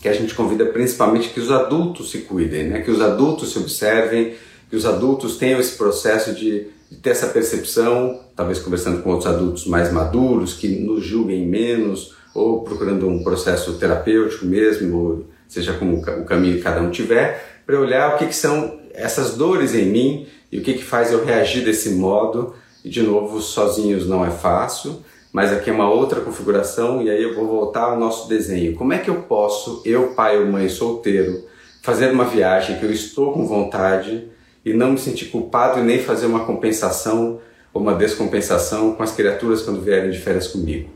Que 0.00 0.08
a 0.08 0.12
gente 0.12 0.34
convida 0.34 0.64
principalmente 0.66 1.30
que 1.30 1.40
os 1.40 1.50
adultos 1.50 2.10
se 2.10 2.18
cuidem, 2.18 2.68
né? 2.68 2.80
Que 2.80 2.90
os 2.90 3.00
adultos 3.00 3.52
se 3.52 3.58
observem, 3.58 4.34
que 4.70 4.76
os 4.76 4.86
adultos 4.86 5.36
tenham 5.36 5.60
esse 5.60 5.76
processo 5.76 6.32
de, 6.32 6.68
de 6.90 6.96
ter 6.98 7.10
essa 7.10 7.26
percepção, 7.26 8.20
talvez 8.36 8.58
conversando 8.58 9.02
com 9.02 9.10
outros 9.10 9.28
adultos 9.32 9.66
mais 9.66 9.92
maduros, 9.92 10.54
que 10.54 10.68
nos 10.68 11.04
julguem 11.04 11.46
menos, 11.46 12.16
ou 12.34 12.62
procurando 12.62 13.08
um 13.08 13.22
processo 13.22 13.74
terapêutico 13.78 14.46
mesmo, 14.46 15.26
seja 15.48 15.72
como 15.74 15.96
o 15.96 16.24
caminho 16.24 16.56
que 16.56 16.62
cada 16.62 16.80
um 16.80 16.90
tiver, 16.90 17.57
para 17.68 17.78
olhar 17.78 18.14
o 18.14 18.16
que, 18.16 18.28
que 18.28 18.34
são 18.34 18.80
essas 18.94 19.34
dores 19.34 19.74
em 19.74 19.84
mim 19.84 20.26
e 20.50 20.58
o 20.58 20.62
que, 20.62 20.72
que 20.72 20.82
faz 20.82 21.12
eu 21.12 21.22
reagir 21.22 21.62
desse 21.62 21.90
modo. 21.90 22.54
E 22.82 22.88
de 22.88 23.02
novo, 23.02 23.42
sozinhos 23.42 24.08
não 24.08 24.24
é 24.24 24.30
fácil, 24.30 25.04
mas 25.30 25.52
aqui 25.52 25.68
é 25.68 25.72
uma 25.74 25.90
outra 25.90 26.22
configuração 26.22 27.02
e 27.02 27.10
aí 27.10 27.22
eu 27.22 27.34
vou 27.34 27.46
voltar 27.46 27.82
ao 27.82 27.98
nosso 27.98 28.26
desenho. 28.26 28.74
Como 28.74 28.94
é 28.94 28.98
que 28.98 29.10
eu 29.10 29.16
posso, 29.16 29.82
eu, 29.84 30.14
pai 30.14 30.38
ou 30.38 30.46
mãe 30.46 30.66
solteiro, 30.70 31.44
fazer 31.82 32.10
uma 32.10 32.24
viagem 32.24 32.78
que 32.78 32.86
eu 32.86 32.90
estou 32.90 33.34
com 33.34 33.46
vontade 33.46 34.26
e 34.64 34.72
não 34.72 34.92
me 34.92 34.98
sentir 34.98 35.26
culpado 35.26 35.80
e 35.80 35.82
nem 35.82 35.98
fazer 35.98 36.24
uma 36.24 36.46
compensação 36.46 37.38
ou 37.74 37.82
uma 37.82 37.94
descompensação 37.94 38.94
com 38.94 39.02
as 39.02 39.12
criaturas 39.12 39.60
quando 39.60 39.82
vierem 39.82 40.10
de 40.10 40.18
férias 40.18 40.48
comigo? 40.48 40.88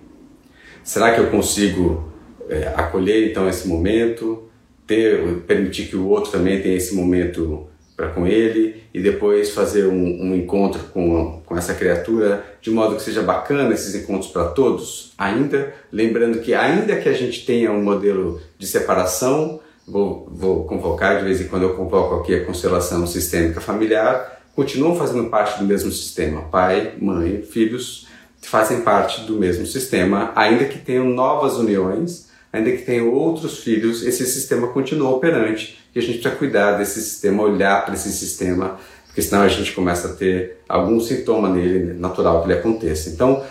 Será 0.82 1.12
que 1.12 1.20
eu 1.20 1.28
consigo 1.28 2.11
é, 2.48 2.72
acolher 2.74 3.30
então 3.30 3.46
esse 3.46 3.68
momento, 3.68 4.48
ter, 4.92 5.38
permitir 5.46 5.87
que 5.87 5.96
o 5.96 6.07
outro 6.07 6.31
também 6.31 6.61
tenha 6.61 6.76
esse 6.76 6.94
momento 6.94 7.66
para 7.96 8.09
com 8.09 8.26
ele 8.26 8.83
e 8.92 9.00
depois 9.00 9.50
fazer 9.50 9.87
um, 9.87 10.22
um 10.22 10.35
encontro 10.35 10.83
com, 10.92 11.40
com 11.46 11.57
essa 11.57 11.72
criatura 11.72 12.44
de 12.61 12.70
modo 12.70 12.96
que 12.96 13.02
seja 13.02 13.22
bacana 13.22 13.72
esses 13.72 13.94
encontros 13.94 14.31
para 14.31 14.44
todos? 14.48 15.12
Ainda 15.16 15.72
lembrando 15.90 16.40
que 16.40 16.52
ainda 16.52 16.96
que 16.96 17.09
a 17.09 17.12
gente 17.12 17.46
tenha 17.46 17.72
um 17.72 17.83
modelo 17.83 18.40
de 18.59 18.66
separação, 18.66 19.61
vou, 19.87 20.28
vou 20.31 20.64
convocar 20.64 21.18
de 21.18 21.24
vez 21.24 21.40
em 21.40 21.48
quando 21.48 21.62
eu 21.62 21.74
convoco 21.74 22.16
aqui 22.16 22.35
a 22.35 22.44
constelação 22.44 23.07
sistêmica 23.07 23.61
familiar, 23.61 24.42
continuam 24.55 24.94
fazendo 24.94 25.31
parte 25.31 25.59
do 25.59 25.64
mesmo 25.64 25.90
sistema, 25.90 26.42
pai, 26.42 26.94
mãe, 27.00 27.42
filhos 27.42 28.07
fazem 28.42 28.81
parte 28.81 29.22
do 29.22 29.35
mesmo 29.35 29.64
sistema, 29.64 30.33
ainda 30.35 30.64
que 30.64 30.78
tenham 30.78 31.05
novas 31.05 31.55
uniões, 31.55 32.32
ainda 32.52 32.70
que 32.70 32.82
tenham 32.82 33.10
outros 33.10 33.58
filhos, 33.58 34.04
esse 34.04 34.26
sistema 34.26 34.68
continua 34.68 35.10
operante 35.10 35.78
e 35.94 35.98
a 35.98 36.02
gente 36.02 36.18
precisa 36.18 36.36
cuidar 36.36 36.72
desse 36.72 37.00
sistema, 37.00 37.42
olhar 37.42 37.84
para 37.84 37.94
esse 37.94 38.12
sistema, 38.12 38.78
porque 39.06 39.22
senão 39.22 39.42
a 39.42 39.48
gente 39.48 39.72
começa 39.72 40.08
a 40.08 40.12
ter 40.12 40.58
algum 40.68 41.00
sintoma 41.00 41.48
nele, 41.48 41.94
natural 41.94 42.42
que 42.42 42.50
ele 42.50 42.58
aconteça. 42.58 43.10
Então, 43.10 43.42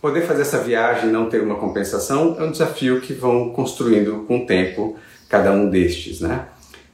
poder 0.00 0.22
fazer 0.22 0.42
essa 0.42 0.58
viagem 0.58 1.08
e 1.08 1.12
não 1.12 1.28
ter 1.28 1.42
uma 1.42 1.56
compensação 1.56 2.36
é 2.38 2.44
um 2.44 2.50
desafio 2.50 3.00
que 3.00 3.12
vão 3.12 3.50
construindo 3.50 4.24
com 4.26 4.38
o 4.38 4.46
tempo 4.46 4.96
cada 5.28 5.52
um 5.52 5.68
destes, 5.70 6.20
né? 6.20 6.46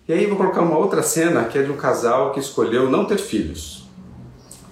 E 0.08 0.12
aí 0.12 0.26
vou 0.26 0.36
colocar 0.36 0.62
uma 0.62 0.76
outra 0.76 1.02
cena 1.02 1.44
que 1.44 1.58
é 1.58 1.62
de 1.62 1.70
um 1.70 1.76
casal 1.76 2.32
que 2.32 2.40
escolheu 2.40 2.90
não 2.90 3.04
ter 3.04 3.18
filhos. 3.18 3.88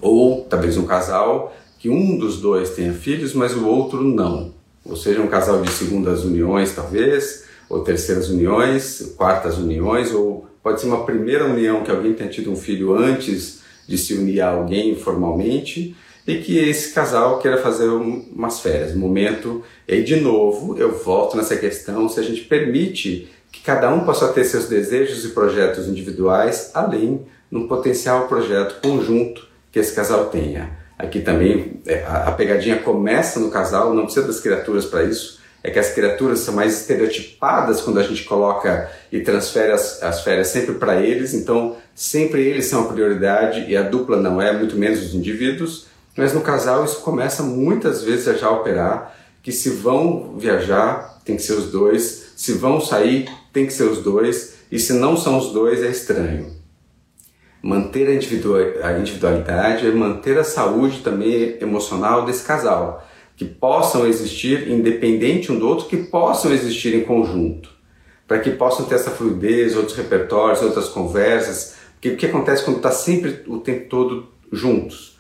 Ou 0.01 0.45
talvez 0.45 0.77
um 0.77 0.87
casal 0.87 1.55
que 1.79 1.89
um 1.89 2.19
dos 2.19 2.41
dois 2.41 2.71
tenha 2.71 2.93
filhos, 2.93 3.35
mas 3.35 3.55
o 3.55 3.67
outro 3.67 4.03
não. 4.03 4.58
Ou 4.89 4.97
seja, 4.97 5.21
um 5.21 5.29
casal 5.29 5.61
de 5.61 5.71
segundas 5.71 6.25
uniões, 6.25 6.75
talvez, 6.75 7.45
ou 7.69 7.85
terceiras 7.85 8.29
uniões, 8.31 9.13
quartas 9.17 9.59
uniões, 9.59 10.13
ou 10.13 10.49
pode 10.63 10.81
ser 10.81 10.87
uma 10.87 11.05
primeira 11.05 11.45
união 11.45 11.85
que 11.85 11.91
alguém 11.91 12.15
tenha 12.15 12.31
tido 12.31 12.51
um 12.51 12.57
filho 12.57 12.95
antes 12.95 13.61
de 13.87 13.99
se 13.99 14.15
unir 14.15 14.41
a 14.41 14.51
alguém 14.51 14.95
formalmente 14.97 15.97
e 16.27 16.37
que 16.37 16.59
esse 16.59 16.93
casal 16.93 17.39
queira 17.39 17.57
fazer 17.57 17.89
umas 17.89 18.61
férias, 18.61 18.95
um 18.95 18.99
momento. 18.99 19.63
E 19.87 19.95
aí, 19.95 20.05
de 20.05 20.17
novo, 20.17 20.77
eu 20.79 20.93
volto 20.93 21.37
nessa 21.37 21.57
questão: 21.57 22.09
se 22.09 22.21
a 22.21 22.23
gente 22.23 22.43
permite 22.43 23.29
que 23.51 23.63
cada 23.63 23.93
um 23.93 24.01
possa 24.01 24.29
ter 24.29 24.45
seus 24.45 24.69
desejos 24.69 25.25
e 25.25 25.31
projetos 25.31 25.89
individuais, 25.89 26.71
além 26.75 27.27
de 27.51 27.57
um 27.57 27.67
potencial 27.67 28.29
projeto 28.29 28.81
conjunto 28.83 29.49
que 29.73 29.79
esse 29.79 29.95
casal 29.95 30.27
tenha. 30.27 30.71
Aqui 30.99 31.21
também 31.21 31.81
é, 31.87 32.05
a 32.05 32.33
pegadinha 32.33 32.81
começa 32.81 33.39
no 33.39 33.51
casal, 33.51 33.95
não 33.95 34.05
precisa 34.05 34.27
das 34.27 34.41
criaturas 34.41 34.85
para 34.85 35.05
isso. 35.05 35.39
É 35.63 35.71
que 35.71 35.79
as 35.79 35.91
criaturas 35.91 36.41
são 36.41 36.55
mais 36.55 36.81
estereotipadas 36.81 37.81
quando 37.81 38.01
a 38.01 38.03
gente 38.03 38.25
coloca 38.25 38.91
e 39.11 39.21
transfere 39.21 39.73
as, 39.73 40.03
as 40.03 40.23
férias 40.23 40.49
sempre 40.49 40.75
para 40.75 41.01
eles, 41.01 41.35
então 41.35 41.77
sempre 41.95 42.43
eles 42.43 42.67
são 42.67 42.83
a 42.83 42.93
prioridade 42.93 43.65
e 43.69 43.77
a 43.77 43.83
dupla 43.83 44.17
não 44.17 44.43
é, 44.43 44.53
muito 44.53 44.77
menos 44.77 45.01
os 45.01 45.15
indivíduos. 45.15 45.87
Mas 46.17 46.33
no 46.33 46.41
casal 46.41 46.85
isso 46.85 47.01
começa 47.01 47.45
muitas 47.45 48.03
vezes 48.03 48.27
a 48.27 48.35
já 48.35 48.51
operar, 48.51 49.17
que 49.41 49.53
se 49.53 49.71
vão 49.71 50.37
viajar, 50.37 51.21
tem 51.25 51.37
que 51.37 51.43
ser 51.43 51.53
os 51.53 51.71
dois, 51.71 52.33
se 52.37 52.53
vão 52.55 52.81
sair, 52.81 53.29
tem 53.53 53.67
que 53.67 53.73
ser 53.73 53.85
os 53.85 54.03
dois, 54.03 54.55
e 54.71 54.79
se 54.81 54.93
não 54.93 55.17
são 55.17 55.39
os 55.39 55.53
dois, 55.53 55.83
é 55.83 55.89
estranho 55.89 56.58
manter 57.63 58.09
a 58.09 58.15
individualidade 58.15 59.91
manter 59.91 60.39
a 60.39 60.45
saúde 60.45 61.01
também 61.01 61.57
emocional 61.61 62.25
desse 62.25 62.45
casal, 62.45 63.07
que 63.37 63.45
possam 63.45 64.07
existir 64.07 64.69
independente 64.69 65.53
um 65.53 65.59
do 65.59 65.69
outro, 65.69 65.87
que 65.87 65.97
possam 65.97 66.53
existir 66.53 66.95
em 66.95 67.05
conjunto, 67.05 67.71
para 68.27 68.39
que 68.39 68.51
possam 68.51 68.87
ter 68.87 68.97
essa 68.97 69.11
fluidez, 69.11 69.77
outros 69.77 69.97
repertórios, 69.97 70.63
outras 70.63 70.89
conversas, 70.89 71.77
porque 71.95 72.11
o 72.11 72.17
que 72.17 72.27
acontece 72.27 72.65
quando 72.65 72.77
está 72.77 72.91
sempre 72.91 73.43
o 73.47 73.59
tempo 73.59 73.89
todo 73.89 74.29
juntos? 74.53 75.19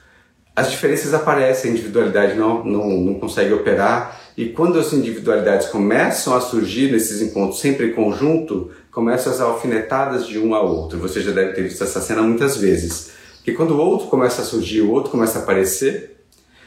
As 0.54 0.70
diferenças 0.70 1.14
aparecem, 1.14 1.70
a 1.70 1.74
individualidade 1.74 2.34
não, 2.34 2.64
não, 2.64 2.88
não 2.88 3.14
consegue 3.14 3.52
operar, 3.52 4.20
e 4.36 4.46
quando 4.46 4.78
as 4.78 4.92
individualidades 4.92 5.68
começam 5.68 6.34
a 6.34 6.40
surgir 6.40 6.92
nesses 6.92 7.20
encontros 7.22 7.60
sempre 7.60 7.88
em 7.88 7.92
conjunto, 7.92 8.70
começam 8.98 9.32
as 9.32 9.40
alfinetadas 9.40 10.26
de 10.26 10.40
um 10.40 10.56
ao 10.56 10.66
outro. 10.66 10.98
Você 10.98 11.20
já 11.20 11.30
deve 11.30 11.52
ter 11.52 11.62
visto 11.62 11.84
essa 11.84 12.00
cena 12.00 12.20
muitas 12.20 12.56
vezes. 12.56 13.12
Que 13.44 13.52
quando 13.52 13.70
o 13.70 13.78
outro 13.78 14.08
começa 14.08 14.42
a 14.42 14.44
surgir, 14.44 14.80
o 14.80 14.90
outro 14.90 15.12
começa 15.12 15.38
a 15.38 15.42
aparecer, 15.42 16.16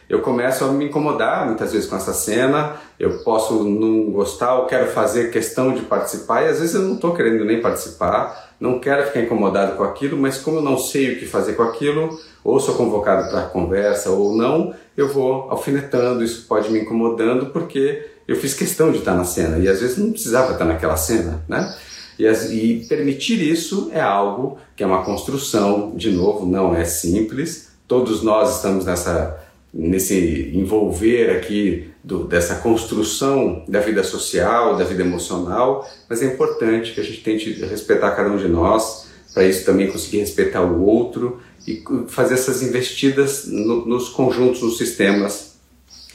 eu 0.07 0.21
começo 0.21 0.63
a 0.63 0.71
me 0.71 0.85
incomodar 0.85 1.45
muitas 1.45 1.73
vezes 1.73 1.89
com 1.89 1.97
essa 1.97 2.13
cena. 2.13 2.77
Eu 2.97 3.21
posso 3.25 3.65
não 3.65 4.11
gostar, 4.11 4.55
ou 4.55 4.65
quero 4.65 4.89
fazer 4.91 5.29
questão 5.29 5.73
de 5.73 5.81
participar, 5.81 6.43
e 6.43 6.47
às 6.47 6.61
vezes 6.61 6.73
eu 6.73 6.83
não 6.83 6.93
estou 6.93 7.13
querendo 7.13 7.43
nem 7.43 7.59
participar, 7.59 8.55
não 8.57 8.79
quero 8.79 9.05
ficar 9.07 9.19
incomodado 9.19 9.75
com 9.75 9.83
aquilo, 9.83 10.15
mas 10.15 10.37
como 10.37 10.59
eu 10.59 10.61
não 10.61 10.77
sei 10.77 11.15
o 11.15 11.19
que 11.19 11.25
fazer 11.25 11.55
com 11.55 11.63
aquilo, 11.63 12.17
ou 12.45 12.61
sou 12.61 12.75
convocado 12.75 13.29
para 13.29 13.41
conversa 13.49 14.09
ou 14.09 14.37
não, 14.37 14.73
eu 14.95 15.09
vou 15.09 15.51
alfinetando, 15.51 16.23
isso 16.23 16.45
pode 16.47 16.71
me 16.71 16.79
incomodando 16.79 17.47
porque 17.47 18.07
eu 18.25 18.37
fiz 18.37 18.53
questão 18.53 18.89
de 18.89 18.99
estar 18.99 19.15
na 19.15 19.25
cena 19.25 19.57
e 19.57 19.67
às 19.67 19.81
vezes 19.81 19.97
não 19.97 20.13
precisava 20.13 20.53
estar 20.53 20.63
naquela 20.63 20.95
cena, 20.95 21.43
né? 21.49 21.75
E, 22.17 22.25
e 22.25 22.85
permitir 22.85 23.41
isso 23.41 23.89
é 23.93 24.01
algo 24.01 24.57
que 24.75 24.83
é 24.83 24.85
uma 24.85 25.03
construção, 25.03 25.93
de 25.95 26.11
novo, 26.11 26.45
não 26.45 26.75
é 26.75 26.85
simples. 26.85 27.71
Todos 27.87 28.21
nós 28.23 28.57
estamos 28.57 28.85
nessa 28.85 29.39
nesse 29.73 30.51
envolver 30.53 31.29
aqui 31.31 31.89
do, 32.03 32.25
dessa 32.25 32.55
construção 32.55 33.63
da 33.67 33.79
vida 33.79 34.03
social, 34.03 34.75
da 34.75 34.83
vida 34.83 35.01
emocional, 35.01 35.89
mas 36.09 36.21
é 36.21 36.25
importante 36.25 36.93
que 36.93 36.99
a 36.99 37.03
gente 37.03 37.23
tente 37.23 37.53
respeitar 37.65 38.11
cada 38.11 38.29
um 38.29 38.37
de 38.37 38.47
nós, 38.47 39.07
para 39.33 39.45
isso 39.45 39.65
também 39.65 39.89
conseguir 39.89 40.19
respeitar 40.19 40.61
o 40.61 40.83
outro 40.83 41.39
e 41.65 41.81
fazer 42.07 42.33
essas 42.33 42.61
investidas 42.61 43.45
no, 43.47 43.85
nos 43.85 44.09
conjuntos, 44.09 44.61
nos 44.61 44.77
sistemas, 44.77 45.55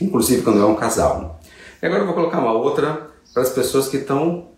inclusive 0.00 0.42
quando 0.42 0.60
é 0.60 0.66
um 0.66 0.74
casal. 0.74 1.40
E 1.82 1.86
agora 1.86 2.02
eu 2.02 2.06
vou 2.06 2.14
colocar 2.14 2.40
uma 2.40 2.52
outra 2.52 3.08
para 3.32 3.42
as 3.42 3.50
pessoas 3.50 3.88
que 3.88 3.96
estão 3.96 4.48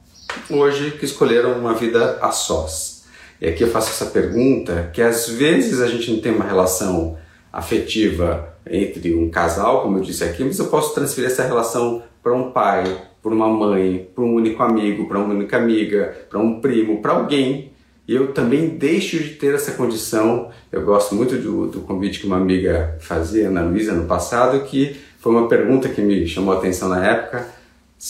hoje 0.50 0.92
que 0.92 1.04
escolheram 1.04 1.58
uma 1.58 1.74
vida 1.74 2.18
a 2.20 2.30
sós. 2.30 3.04
E 3.40 3.46
aqui 3.46 3.62
eu 3.62 3.68
faço 3.68 3.90
essa 3.90 4.10
pergunta 4.10 4.90
que 4.92 5.00
às 5.00 5.28
vezes 5.28 5.80
a 5.80 5.86
gente 5.86 6.10
não 6.10 6.20
tem 6.20 6.32
uma 6.32 6.44
relação 6.44 7.16
afetiva 7.52 8.56
entre 8.66 9.14
um 9.14 9.30
casal, 9.30 9.82
como 9.82 9.98
eu 9.98 10.02
disse 10.02 10.24
aqui, 10.24 10.44
mas 10.44 10.58
eu 10.58 10.66
posso 10.66 10.94
transferir 10.94 11.30
essa 11.30 11.44
relação 11.44 12.02
para 12.22 12.34
um 12.34 12.50
pai, 12.50 12.84
para 13.22 13.32
uma 13.32 13.48
mãe, 13.48 14.08
para 14.14 14.24
um 14.24 14.34
único 14.34 14.62
amigo, 14.62 15.06
para 15.06 15.18
uma 15.18 15.34
única 15.34 15.56
amiga, 15.56 16.16
para 16.28 16.38
um 16.38 16.60
primo, 16.60 17.00
para 17.00 17.12
alguém. 17.12 17.72
E 18.06 18.14
eu 18.14 18.32
também 18.32 18.70
deixo 18.70 19.18
de 19.18 19.30
ter 19.30 19.54
essa 19.54 19.72
condição. 19.72 20.50
Eu 20.72 20.82
gosto 20.82 21.14
muito 21.14 21.36
do, 21.36 21.68
do 21.68 21.80
convite 21.82 22.20
que 22.20 22.26
uma 22.26 22.36
amiga 22.36 22.96
fazia, 23.00 23.48
Ana 23.48 23.62
Luísa, 23.62 23.92
no 23.92 24.06
passado, 24.06 24.60
que 24.64 24.96
foi 25.18 25.32
uma 25.32 25.46
pergunta 25.46 25.88
que 25.88 26.00
me 26.00 26.26
chamou 26.26 26.54
a 26.54 26.58
atenção 26.58 26.88
na 26.88 27.06
época 27.06 27.57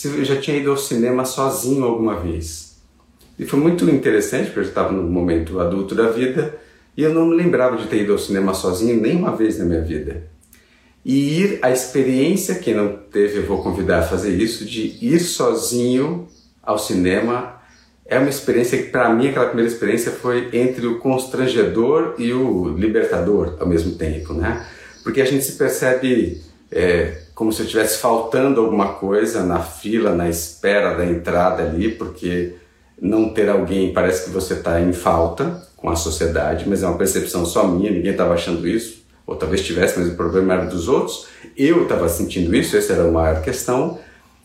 eu 0.05 0.23
já 0.23 0.39
tinha 0.39 0.57
ido 0.57 0.71
ao 0.71 0.77
cinema 0.77 1.25
sozinho 1.25 1.83
alguma 1.83 2.19
vez. 2.19 2.77
E 3.37 3.45
foi 3.45 3.59
muito 3.59 3.89
interessante, 3.89 4.47
porque 4.47 4.59
eu 4.59 4.63
estava 4.63 4.91
no 4.91 5.03
momento 5.03 5.59
adulto 5.59 5.95
da 5.95 6.09
vida 6.09 6.57
e 6.95 7.03
eu 7.03 7.13
não 7.13 7.25
me 7.25 7.35
lembrava 7.35 7.77
de 7.77 7.87
ter 7.87 8.03
ido 8.03 8.11
ao 8.11 8.19
cinema 8.19 8.53
sozinho 8.53 9.01
nenhuma 9.01 9.35
vez 9.35 9.57
na 9.57 9.65
minha 9.65 9.81
vida. 9.81 10.27
E 11.03 11.39
ir, 11.39 11.59
a 11.61 11.71
experiência, 11.71 12.55
quem 12.55 12.75
não 12.75 12.97
teve, 13.11 13.39
eu 13.39 13.45
vou 13.45 13.63
convidar 13.63 13.99
a 13.99 14.03
fazer 14.03 14.35
isso, 14.35 14.65
de 14.65 14.97
ir 15.01 15.19
sozinho 15.19 16.27
ao 16.61 16.77
cinema 16.77 17.59
é 18.05 18.17
uma 18.17 18.29
experiência 18.29 18.77
que, 18.77 18.89
para 18.89 19.13
mim, 19.13 19.29
aquela 19.29 19.45
primeira 19.45 19.71
experiência 19.71 20.11
foi 20.11 20.49
entre 20.51 20.87
o 20.87 20.97
constrangedor 20.97 22.15
e 22.17 22.33
o 22.33 22.69
libertador 22.69 23.55
ao 23.59 23.67
mesmo 23.67 23.95
tempo, 23.95 24.33
né? 24.33 24.65
Porque 25.03 25.21
a 25.21 25.25
gente 25.25 25.45
se 25.45 25.53
percebe 25.53 26.41
é, 26.71 27.21
como 27.39 27.53
se 27.53 27.61
eu 27.61 27.65
estivesse 27.67 27.99
faltando 27.99 28.59
alguma 28.59 28.95
coisa 28.95 29.43
na 29.43 29.61
fila, 29.61 30.13
na 30.13 30.27
espera 30.27 30.93
da 30.93 31.05
entrada 31.05 31.63
ali, 31.63 31.89
porque 31.89 32.55
não 33.01 33.29
ter 33.29 33.47
alguém 33.47 33.93
parece 33.93 34.25
que 34.25 34.29
você 34.29 34.55
está 34.55 34.81
em 34.81 34.91
falta 34.91 35.65
com 35.77 35.89
a 35.89 35.95
sociedade, 35.95 36.67
mas 36.67 36.83
é 36.83 36.85
uma 36.85 36.97
percepção 36.97 37.45
só 37.45 37.65
minha, 37.65 37.91
ninguém 37.91 38.11
estava 38.11 38.33
achando 38.33 38.67
isso, 38.67 39.05
ou 39.25 39.37
talvez 39.37 39.65
tivesse, 39.65 39.97
mas 39.97 40.09
o 40.09 40.17
problema 40.17 40.53
era 40.53 40.65
dos 40.65 40.89
outros. 40.89 41.27
Eu 41.55 41.83
estava 41.83 42.09
sentindo 42.09 42.53
isso, 42.53 42.75
essa 42.75 42.91
era 42.91 43.07
a 43.07 43.11
maior 43.11 43.41
questão. 43.41 43.97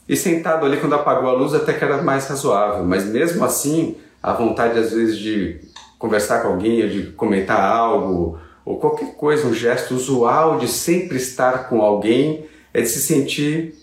E 0.09 0.14
sentado 0.14 0.64
ali, 0.64 0.76
quando 0.76 0.94
apagou 0.94 1.28
a 1.28 1.33
luz, 1.33 1.52
até 1.52 1.72
que 1.72 1.83
era 1.83 2.00
mais 2.00 2.28
razoável, 2.28 2.85
mas 2.85 3.04
mesmo 3.07 3.44
assim, 3.44 3.96
a 4.22 4.33
vontade 4.35 4.78
às 4.78 4.92
vezes 4.92 5.18
de 5.18 5.61
conversar 5.98 6.42
com 6.42 6.48
alguém, 6.50 6.85
ou 6.85 6.88
de 6.88 7.02
comentar 7.11 7.61
algo, 7.61 8.38
ou 8.64 8.78
qualquer 8.78 9.16
coisa, 9.16 9.48
um 9.48 9.52
gesto 9.52 9.96
usual 9.96 10.59
de 10.59 10.68
sempre 10.68 11.16
estar 11.16 11.68
com 11.68 11.83
alguém, 11.83 12.53
é 12.74 12.82
de 12.82 12.88
se 12.88 13.00
sentir 13.00 13.76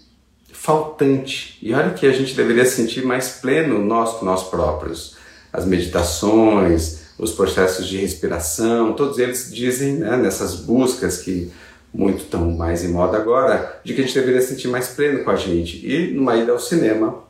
faltante. 0.52 1.58
E 1.62 1.74
olha 1.74 1.92
que 1.92 2.06
a 2.06 2.12
gente 2.12 2.36
deveria 2.36 2.66
sentir 2.66 3.04
mais 3.04 3.30
pleno 3.42 3.80
nós, 3.80 4.22
nós 4.22 4.44
próprios. 4.44 5.16
As 5.52 5.66
meditações, 5.66 7.00
os 7.18 7.32
processos 7.32 7.88
de 7.88 7.98
respiração, 7.98 8.94
todos 8.94 9.18
eles 9.18 9.52
dizem 9.52 9.94
né, 9.94 10.18
nessas 10.18 10.56
buscas 10.56 11.18
que 11.18 11.52
muito 11.94 12.24
estão 12.24 12.52
mais 12.52 12.84
em 12.84 12.90
moda 12.90 13.18
agora, 13.18 13.80
de 13.84 13.94
que 13.94 14.02
a 14.02 14.06
gente 14.06 14.14
deveria 14.14 14.42
sentir 14.42 14.68
mais 14.68 14.90
pleno 14.90 15.24
com 15.24 15.32
a 15.32 15.36
gente. 15.36 15.86
E 15.86 16.14
numa 16.14 16.36
ida 16.38 16.52
ao 16.52 16.60
cinema, 16.60 17.24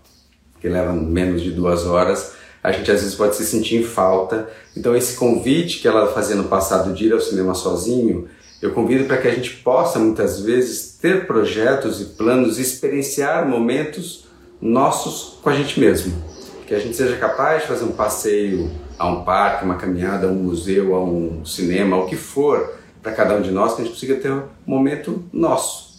que 0.60 0.68
leva 0.68 0.92
menos 0.94 1.42
de 1.42 1.52
duas 1.52 1.86
horas, 1.86 2.34
a 2.64 2.72
gente 2.72 2.92
às 2.92 3.02
vezes 3.02 3.16
pode 3.16 3.36
se 3.36 3.46
sentir 3.46 3.78
em 3.78 3.84
falta. 3.84 4.50
Então 4.76 4.96
esse 4.96 5.16
convite 5.16 5.80
que 5.80 5.88
ela 5.88 6.14
fazia 6.14 6.36
no 6.36 6.44
passado 6.46 6.94
de 6.94 7.06
ir 7.06 7.14
ao 7.14 7.20
cinema 7.20 7.56
sozinho, 7.56 8.28
eu 8.62 8.72
convido 8.72 9.06
para 9.06 9.18
que 9.18 9.28
a 9.28 9.34
gente 9.34 9.58
possa 9.58 9.98
muitas 9.98 10.42
vezes 10.42 10.98
ter 11.02 11.26
projetos 11.26 12.00
e 12.00 12.06
planos, 12.06 12.60
experienciar 12.60 13.48
momentos 13.48 14.26
nossos 14.62 15.40
com 15.42 15.50
a 15.50 15.56
gente 15.56 15.80
mesmo. 15.80 16.14
Que 16.68 16.76
a 16.76 16.80
gente 16.80 16.96
seja 16.96 17.18
capaz 17.18 17.64
de 17.64 17.68
fazer 17.68 17.84
um 17.86 17.92
passeio 17.92 18.70
a 19.00 19.08
um 19.08 19.24
parque, 19.24 19.66
uma 19.66 19.76
caminhada, 19.76 20.28
a 20.28 20.30
um 20.30 20.36
museu, 20.36 20.94
a 20.96 21.04
um 21.04 21.44
cinema, 21.44 21.98
o 21.98 22.06
que 22.06 22.16
for, 22.16 22.76
para 23.02 23.12
cada 23.12 23.36
um 23.36 23.42
de 23.42 23.50
nós, 23.50 23.74
que 23.74 23.82
a 23.82 23.84
gente 23.84 23.94
consiga 23.94 24.16
ter 24.16 24.32
um 24.32 24.44
momento 24.66 25.24
nosso. 25.34 25.92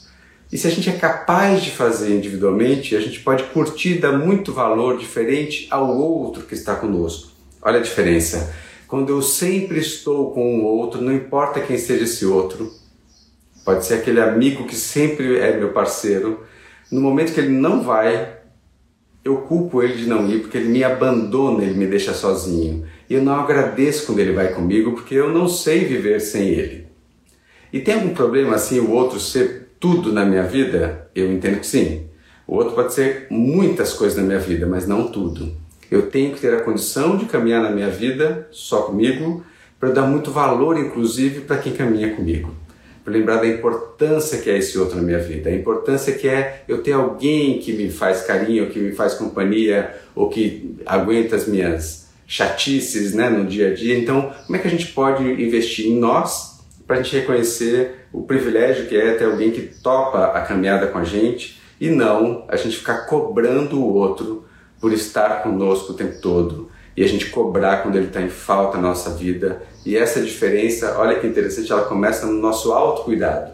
E 0.53 0.57
se 0.57 0.67
a 0.67 0.71
gente 0.71 0.89
é 0.89 0.93
capaz 0.93 1.63
de 1.63 1.71
fazer 1.71 2.17
individualmente, 2.17 2.95
a 2.95 3.01
gente 3.01 3.21
pode 3.21 3.43
curtir, 3.45 3.99
dar 3.99 4.13
muito 4.13 4.53
valor 4.53 4.99
diferente 4.99 5.67
ao 5.71 5.89
outro 5.99 6.45
que 6.45 6.55
está 6.55 6.77
conosco. 6.77 7.33
Olha 7.61 7.81
a 7.81 7.83
diferença. 7.83 8.55
Quando 8.93 9.09
eu 9.09 9.23
sempre 9.23 9.79
estou 9.79 10.33
com 10.33 10.59
um 10.59 10.65
outro, 10.67 11.01
não 11.01 11.15
importa 11.15 11.63
quem 11.63 11.79
seja 11.79 12.05
esse 12.05 12.27
outro, 12.27 12.71
pode 13.65 13.87
ser 13.87 13.95
aquele 13.95 14.21
amigo 14.21 14.67
que 14.67 14.77
sempre 14.77 15.39
é 15.39 15.57
meu 15.57 15.71
parceiro, 15.71 16.41
no 16.91 17.01
momento 17.01 17.33
que 17.33 17.41
ele 17.41 17.49
não 17.49 17.83
vai, 17.83 18.37
eu 19.25 19.39
culpo 19.39 19.83
ele 19.83 19.95
de 19.95 20.07
não 20.07 20.29
ir 20.29 20.41
porque 20.41 20.59
ele 20.59 20.69
me 20.69 20.85
abandona, 20.85 21.65
ele 21.65 21.73
me 21.73 21.87
deixa 21.87 22.13
sozinho. 22.13 22.85
E 23.09 23.15
eu 23.15 23.23
não 23.23 23.33
agradeço 23.41 24.05
quando 24.05 24.19
ele 24.19 24.33
vai 24.33 24.53
comigo 24.53 24.93
porque 24.93 25.15
eu 25.15 25.33
não 25.33 25.49
sei 25.49 25.87
viver 25.87 26.21
sem 26.21 26.49
ele. 26.49 26.87
E 27.73 27.81
tem 27.81 27.95
algum 27.95 28.13
problema 28.13 28.57
assim 28.57 28.79
o 28.79 28.91
outro 28.91 29.19
ser 29.19 29.71
tudo 29.81 30.13
na 30.13 30.27
minha 30.27 30.43
vida? 30.43 31.09
Eu 31.15 31.33
entendo 31.33 31.61
que 31.61 31.67
sim. 31.67 32.09
O 32.47 32.57
outro 32.57 32.75
pode 32.75 32.93
ser 32.93 33.27
muitas 33.31 33.95
coisas 33.95 34.19
na 34.19 34.25
minha 34.25 34.39
vida, 34.39 34.67
mas 34.67 34.87
não 34.87 35.11
tudo. 35.11 35.62
Eu 35.93 36.07
tenho 36.07 36.35
que 36.35 36.41
ter 36.41 36.55
a 36.55 36.61
condição 36.63 37.19
de 37.19 37.27
caminhar 37.27 37.63
na 37.63 37.71
minha 37.71 37.91
vida 37.91 38.49
só 38.51 38.81
comigo, 38.81 39.45
para 39.79 39.91
dar 39.91 40.07
muito 40.07 40.31
valor, 40.31 40.79
inclusive, 40.79 41.43
para 41.43 41.59
quem 41.59 41.75
caminha 41.75 42.17
comigo. 42.17 42.55
Para 43.05 43.13
lembrar 43.13 43.37
da 43.37 43.47
importância 43.47 44.39
que 44.39 44.49
é 44.49 44.57
esse 44.57 44.79
outro 44.79 44.97
na 44.97 45.03
minha 45.03 45.19
vida, 45.19 45.51
a 45.51 45.55
importância 45.55 46.15
que 46.15 46.27
é 46.27 46.63
eu 46.67 46.83
ter 46.83 46.93
alguém 46.93 47.59
que 47.59 47.75
me 47.75 47.91
faz 47.91 48.23
carinho, 48.23 48.71
que 48.71 48.79
me 48.79 48.93
faz 48.93 49.13
companhia, 49.13 49.95
ou 50.15 50.31
que 50.31 50.77
aguenta 50.87 51.37
as 51.37 51.47
minhas 51.47 52.09
chatices 52.27 53.13
né, 53.13 53.29
no 53.29 53.45
dia 53.45 53.73
a 53.73 53.75
dia. 53.75 53.99
Então, 53.99 54.33
como 54.47 54.57
é 54.57 54.61
que 54.61 54.69
a 54.69 54.71
gente 54.71 54.87
pode 54.93 55.23
investir 55.23 55.89
em 55.89 55.99
nós 55.99 56.65
para 56.87 56.97
a 56.97 57.03
gente 57.03 57.15
reconhecer 57.17 58.07
o 58.11 58.23
privilégio 58.23 58.87
que 58.87 58.97
é 58.97 59.13
ter 59.13 59.27
alguém 59.27 59.51
que 59.51 59.61
topa 59.83 60.29
a 60.29 60.41
caminhada 60.41 60.87
com 60.87 60.97
a 60.97 61.05
gente 61.05 61.61
e 61.79 61.91
não 61.91 62.47
a 62.49 62.57
gente 62.57 62.79
ficar 62.79 63.05
cobrando 63.05 63.79
o 63.79 63.93
outro 63.93 64.47
por 64.83 64.93
estar 64.93 65.45
conosco 65.45 65.93
o 65.93 65.95
tempo 65.95 66.21
todo 66.21 66.69
e 66.97 67.05
a 67.05 67.09
gente 67.09 67.27
cobrar 67.27 67.79
quando 67.79 67.97
ele 67.97 68.09
está 68.09 68.21
em 68.21 68.29
falta 68.29 68.77
na 68.79 68.89
nossa 68.89 69.11
vida. 69.11 69.63
E 69.87 69.97
essa 69.97 70.21
diferença, 70.21 70.99
olha 70.99 71.21
que 71.21 71.27
interessante, 71.27 71.71
ela 71.71 71.85
começa 71.85 72.27
no 72.27 72.33
nosso 72.33 72.73
autocuidado. 72.73 73.53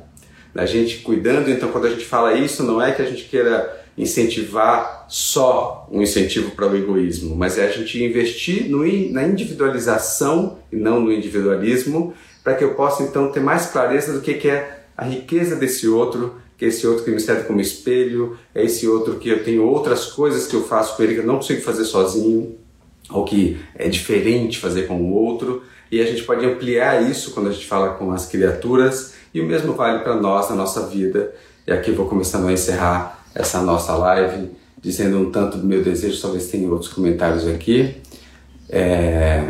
Da 0.54 0.64
gente 0.64 0.98
cuidando, 1.00 1.50
então 1.50 1.70
quando 1.70 1.86
a 1.86 1.90
gente 1.90 2.06
fala 2.06 2.32
isso, 2.32 2.62
não 2.62 2.80
é 2.80 2.92
que 2.92 3.02
a 3.02 3.04
gente 3.04 3.24
queira 3.24 3.78
incentivar 3.96 5.04
só 5.06 5.86
um 5.92 6.00
incentivo 6.00 6.52
para 6.52 6.66
o 6.66 6.76
egoísmo, 6.76 7.36
mas 7.36 7.58
é 7.58 7.66
a 7.66 7.70
gente 7.70 8.02
investir 8.02 8.70
no, 8.70 8.78
na 9.12 9.24
individualização 9.24 10.58
e 10.72 10.76
não 10.76 10.98
no 10.98 11.12
individualismo 11.12 12.14
para 12.42 12.54
que 12.54 12.64
eu 12.64 12.74
possa 12.74 13.02
então 13.02 13.30
ter 13.30 13.40
mais 13.40 13.66
clareza 13.66 14.14
do 14.14 14.22
que, 14.22 14.34
que 14.34 14.48
é 14.48 14.84
a 14.96 15.04
riqueza 15.04 15.54
desse 15.54 15.86
outro, 15.86 16.40
que 16.58 16.64
é 16.64 16.68
esse 16.68 16.84
outro 16.86 17.04
que 17.04 17.10
me 17.12 17.20
serve 17.20 17.44
como 17.44 17.60
espelho, 17.60 18.36
é 18.52 18.64
esse 18.64 18.88
outro 18.88 19.14
que 19.14 19.28
eu 19.28 19.44
tenho 19.44 19.64
outras 19.64 20.06
coisas 20.06 20.48
que 20.48 20.56
eu 20.56 20.64
faço 20.64 20.96
com 20.96 21.04
ele 21.04 21.14
que 21.14 21.20
eu 21.20 21.26
não 21.26 21.36
consigo 21.36 21.62
fazer 21.62 21.84
sozinho, 21.84 22.56
ou 23.08 23.24
que 23.24 23.58
é 23.76 23.88
diferente 23.88 24.58
fazer 24.58 24.88
com 24.88 25.00
o 25.00 25.12
outro, 25.12 25.62
e 25.90 26.00
a 26.00 26.04
gente 26.04 26.24
pode 26.24 26.44
ampliar 26.44 27.08
isso 27.08 27.30
quando 27.30 27.48
a 27.48 27.52
gente 27.52 27.64
fala 27.64 27.90
com 27.90 28.10
as 28.10 28.26
criaturas, 28.26 29.14
e 29.32 29.40
o 29.40 29.46
mesmo 29.46 29.72
vale 29.72 30.00
para 30.00 30.16
nós 30.16 30.50
na 30.50 30.56
nossa 30.56 30.86
vida. 30.86 31.32
E 31.64 31.72
aqui 31.72 31.92
vou 31.92 32.06
começando 32.06 32.48
a 32.48 32.52
encerrar 32.52 33.24
essa 33.34 33.62
nossa 33.62 33.94
live, 33.94 34.50
dizendo 34.82 35.18
um 35.18 35.30
tanto 35.30 35.58
do 35.58 35.66
meu 35.66 35.82
desejo, 35.82 36.20
talvez 36.20 36.48
tenha 36.48 36.68
outros 36.68 36.92
comentários 36.92 37.46
aqui. 37.46 37.94
É, 38.68 39.44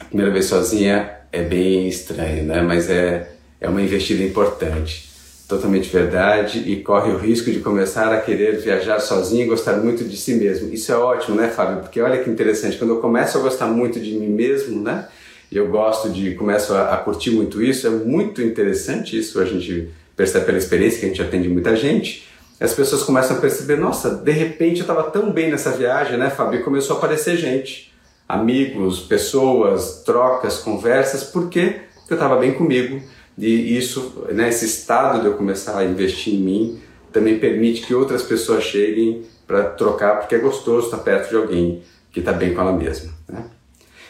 a 0.00 0.04
primeira 0.04 0.32
vez 0.32 0.46
sozinha 0.46 1.10
é 1.30 1.42
bem 1.42 1.86
estranho, 1.86 2.44
né? 2.44 2.62
Mas 2.62 2.88
é, 2.88 3.32
é 3.60 3.68
uma 3.68 3.82
investida 3.82 4.22
importante. 4.22 5.07
Totalmente 5.48 5.88
verdade 5.88 6.58
e 6.70 6.82
corre 6.82 7.10
o 7.10 7.16
risco 7.16 7.50
de 7.50 7.60
começar 7.60 8.12
a 8.12 8.20
querer 8.20 8.58
viajar 8.58 9.00
sozinho 9.00 9.46
e 9.46 9.48
gostar 9.48 9.78
muito 9.78 10.04
de 10.04 10.14
si 10.14 10.34
mesmo. 10.34 10.70
Isso 10.70 10.92
é 10.92 10.94
ótimo, 10.94 11.36
né, 11.36 11.48
Fábio? 11.48 11.80
Porque 11.80 11.98
olha 12.02 12.22
que 12.22 12.28
interessante, 12.28 12.76
quando 12.76 12.90
eu 12.90 13.00
começo 13.00 13.38
a 13.38 13.40
gostar 13.40 13.66
muito 13.66 13.98
de 13.98 14.12
mim 14.12 14.28
mesmo, 14.28 14.82
né? 14.82 15.08
Eu 15.50 15.68
gosto 15.68 16.10
de, 16.10 16.34
começo 16.34 16.74
a, 16.74 16.92
a 16.92 16.96
curtir 16.98 17.30
muito 17.30 17.62
isso, 17.62 17.86
é 17.86 17.90
muito 17.90 18.42
interessante 18.42 19.18
isso, 19.18 19.40
a 19.40 19.46
gente 19.46 19.88
percebe 20.14 20.44
pela 20.44 20.58
experiência 20.58 21.00
que 21.00 21.06
a 21.06 21.08
gente 21.08 21.22
atende 21.22 21.48
muita 21.48 21.74
gente. 21.74 22.28
As 22.60 22.74
pessoas 22.74 23.02
começam 23.02 23.38
a 23.38 23.40
perceber, 23.40 23.76
nossa, 23.76 24.10
de 24.10 24.32
repente 24.32 24.80
eu 24.80 24.82
estava 24.82 25.04
tão 25.04 25.32
bem 25.32 25.50
nessa 25.50 25.70
viagem, 25.70 26.18
né, 26.18 26.28
Fábio? 26.28 26.60
E 26.60 26.62
começou 26.62 26.96
a 26.96 26.98
aparecer 26.98 27.38
gente 27.38 27.90
amigos, 28.28 29.00
pessoas, 29.00 30.02
trocas, 30.04 30.58
conversas, 30.58 31.24
porque 31.24 31.76
eu 32.10 32.14
estava 32.16 32.36
bem 32.36 32.52
comigo 32.52 33.00
e 33.38 33.78
isso, 33.78 34.24
né, 34.32 34.48
esse 34.48 34.64
estado 34.64 35.20
de 35.20 35.26
eu 35.26 35.34
começar 35.34 35.78
a 35.78 35.84
investir 35.84 36.34
em 36.34 36.38
mim 36.38 36.80
também 37.12 37.38
permite 37.38 37.86
que 37.86 37.94
outras 37.94 38.22
pessoas 38.22 38.64
cheguem 38.64 39.22
para 39.46 39.64
trocar, 39.64 40.18
porque 40.18 40.34
é 40.34 40.38
gostoso 40.38 40.86
estar 40.86 40.98
perto 40.98 41.30
de 41.30 41.36
alguém 41.36 41.82
que 42.12 42.20
está 42.20 42.32
bem 42.32 42.52
com 42.52 42.60
ela 42.60 42.72
mesma. 42.72 43.12
Né? 43.28 43.44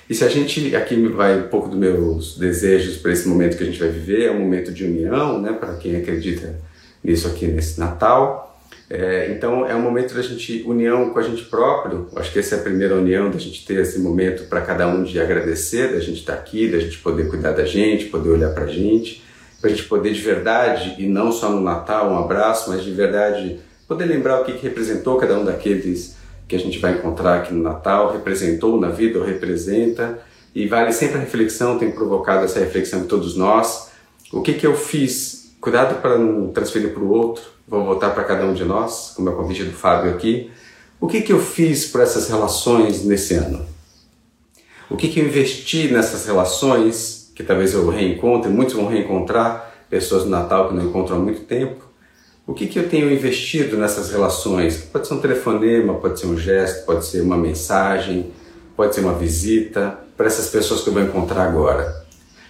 E 0.09 0.15
se 0.15 0.25
a 0.25 0.29
gente, 0.29 0.75
aqui 0.75 0.97
vai 1.09 1.39
um 1.41 1.49
pouco 1.49 1.69
dos 1.69 1.79
meus 1.79 2.39
desejos 2.39 2.97
para 2.97 3.13
esse 3.13 3.29
momento 3.29 3.57
que 3.57 3.63
a 3.63 3.67
gente 3.67 3.79
vai 3.79 3.91
viver, 3.91 4.25
é 4.25 4.31
um 4.33 4.41
momento 4.41 4.73
de 4.73 4.85
união, 4.85 5.41
né, 5.41 5.53
para 5.53 5.77
quem 5.77 5.97
acredita 5.97 6.59
nisso 7.05 7.29
aqui 7.29 7.47
nesse 7.47 7.79
Natal, 7.79 8.48
é, 8.91 9.31
então 9.33 9.67
é 9.67 9.75
um 9.75 9.83
momento 9.83 10.15
da 10.15 10.23
gente 10.23 10.63
união 10.67 11.11
com 11.11 11.19
a 11.19 11.23
gente 11.23 11.45
próprio. 11.45 12.09
Acho 12.17 12.33
que 12.33 12.39
essa 12.39 12.55
é 12.55 12.59
a 12.59 12.63
primeira 12.63 12.95
união 12.95 13.31
da 13.31 13.39
gente 13.39 13.67
ter 13.67 13.81
esse 13.81 13.99
momento 13.99 14.49
para 14.49 14.63
cada 14.63 14.89
um 14.89 15.03
de 15.03 15.21
agradecer, 15.21 15.93
da 15.93 16.01
gente 16.01 16.21
estar 16.21 16.35
tá 16.35 16.39
aqui, 16.39 16.71
da 16.71 16.79
gente 16.79 16.99
poder 16.99 17.29
cuidar 17.29 17.53
da 17.53 17.67
gente, 17.67 18.07
poder 18.07 18.31
olhar 18.31 18.55
para 18.55 18.65
a 18.65 18.69
gente, 18.69 19.23
para 19.61 19.69
a 19.69 19.73
gente 19.75 19.87
poder 19.87 20.13
de 20.15 20.21
verdade 20.23 20.95
e 20.99 21.07
não 21.07 21.31
só 21.31 21.51
no 21.51 21.61
Natal 21.61 22.11
um 22.11 22.19
abraço, 22.19 22.71
mas 22.71 22.83
de 22.83 22.91
verdade 22.93 23.61
poder 23.87 24.07
lembrar 24.07 24.41
o 24.41 24.45
que, 24.45 24.53
que 24.53 24.63
representou 24.63 25.19
cada 25.19 25.39
um 25.39 25.45
daqueles 25.45 26.17
que 26.47 26.57
a 26.57 26.59
gente 26.59 26.79
vai 26.79 26.95
encontrar 26.95 27.41
aqui 27.41 27.53
no 27.53 27.63
Natal, 27.63 28.13
representou 28.13 28.81
na 28.81 28.89
vida 28.89 29.19
ou 29.19 29.25
representa. 29.25 30.19
E 30.55 30.67
vale 30.67 30.93
sempre 30.93 31.19
a 31.19 31.21
reflexão, 31.21 31.79
tem 31.79 31.91
provocado 31.91 32.47
essa 32.47 32.59
reflexão 32.59 33.01
em 33.01 33.07
todos 33.07 33.37
nós. 33.37 33.91
O 34.33 34.41
que, 34.41 34.55
que 34.55 34.67
eu 34.67 34.75
fiz? 34.75 35.55
Cuidado 35.61 36.01
para 36.01 36.17
não 36.17 36.49
transferir 36.49 36.95
para 36.95 37.03
o 37.03 37.11
outro 37.11 37.58
vou 37.69 37.85
voltar 37.85 38.11
para 38.11 38.25
cada 38.25 38.45
um 38.45 38.55
de 38.55 38.65
nós, 38.65 39.13
como 39.15 39.29
é 39.29 39.33
o 39.33 39.37
convite 39.37 39.65
do 39.65 39.73
Fábio 39.73 40.11
aqui. 40.11 40.51
O 41.01 41.07
que, 41.07 41.21
que 41.21 41.33
eu 41.33 41.41
fiz 41.41 41.87
por 41.87 42.01
essas 42.01 42.29
relações 42.29 43.05
nesse 43.05 43.35
ano? 43.35 43.65
O 44.91 44.97
que, 44.97 45.09
que 45.09 45.21
eu 45.21 45.27
investi 45.27 45.89
nessas 45.89 46.27
relações, 46.27 47.31
que 47.35 47.43
talvez 47.45 47.75
eu 47.75 47.89
reencontre, 47.89 48.51
muitos 48.51 48.75
vão 48.75 48.87
reencontrar, 48.87 49.69
pessoas 49.89 50.25
no 50.25 50.31
Natal 50.31 50.69
que 50.69 50.75
não 50.75 50.85
encontram 50.85 51.17
há 51.17 51.21
muito 51.21 51.43
tempo. 51.43 51.87
O 52.47 52.55
que, 52.55 52.67
que 52.67 52.79
eu 52.79 52.89
tenho 52.89 53.13
investido 53.13 53.77
nessas 53.77 54.11
relações? 54.11 54.79
Pode 54.79 55.07
ser 55.07 55.15
um 55.15 55.21
telefonema, 55.21 55.95
pode 55.95 56.19
ser 56.19 56.27
um 56.27 56.39
gesto, 56.39 56.87
pode 56.87 57.05
ser 57.05 57.21
uma 57.21 57.37
mensagem, 57.37 58.33
pode 58.75 58.95
ser 58.95 59.03
uma 59.03 59.13
visita 59.13 59.99
para 60.17 60.27
essas 60.27 60.49
pessoas 60.49 60.81
que 60.81 60.89
eu 60.89 60.95
vou 60.95 61.03
encontrar 61.03 61.45
agora. 61.45 62.07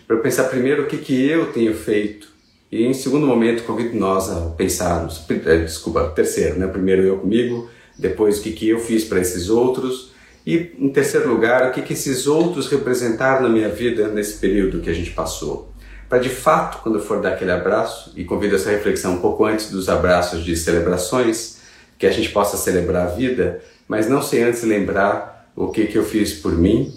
Para 0.06 0.16
eu 0.16 0.20
pensar 0.22 0.44
primeiro 0.44 0.84
o 0.84 0.86
que, 0.86 0.98
que 0.98 1.28
eu 1.28 1.52
tenho 1.52 1.74
feito 1.74 2.27
e 2.70 2.84
em 2.84 2.92
segundo 2.92 3.26
momento 3.26 3.64
convido 3.64 3.96
nós 3.98 4.30
a 4.30 4.50
pensarmos, 4.50 5.24
eh, 5.28 5.58
desculpa, 5.58 6.12
terceiro, 6.14 6.58
né? 6.58 6.66
Primeiro 6.66 7.02
eu 7.02 7.18
comigo, 7.18 7.68
depois 7.98 8.38
o 8.38 8.42
que, 8.42 8.52
que 8.52 8.68
eu 8.68 8.78
fiz 8.78 9.04
para 9.04 9.20
esses 9.20 9.48
outros 9.48 10.12
e 10.46 10.72
em 10.78 10.90
terceiro 10.90 11.28
lugar 11.28 11.68
o 11.68 11.72
que, 11.72 11.82
que 11.82 11.94
esses 11.94 12.26
outros 12.26 12.68
representaram 12.68 13.42
na 13.42 13.48
minha 13.48 13.68
vida 13.68 14.08
nesse 14.08 14.38
período 14.38 14.80
que 14.80 14.90
a 14.90 14.94
gente 14.94 15.10
passou. 15.10 15.72
Para 16.08 16.18
de 16.18 16.30
fato, 16.30 16.82
quando 16.82 16.96
eu 16.96 17.02
for 17.02 17.20
dar 17.20 17.34
aquele 17.34 17.50
abraço, 17.50 18.12
e 18.16 18.24
convido 18.24 18.56
essa 18.56 18.70
reflexão 18.70 19.14
um 19.14 19.18
pouco 19.18 19.44
antes 19.44 19.70
dos 19.70 19.90
abraços 19.90 20.42
de 20.42 20.56
celebrações, 20.56 21.58
que 21.98 22.06
a 22.06 22.10
gente 22.10 22.30
possa 22.30 22.56
celebrar 22.56 23.08
a 23.08 23.10
vida, 23.10 23.60
mas 23.86 24.08
não 24.08 24.22
sem 24.22 24.42
antes 24.42 24.62
lembrar 24.62 25.52
o 25.54 25.68
que, 25.68 25.86
que 25.86 25.98
eu 25.98 26.04
fiz 26.04 26.32
por 26.32 26.52
mim, 26.52 26.94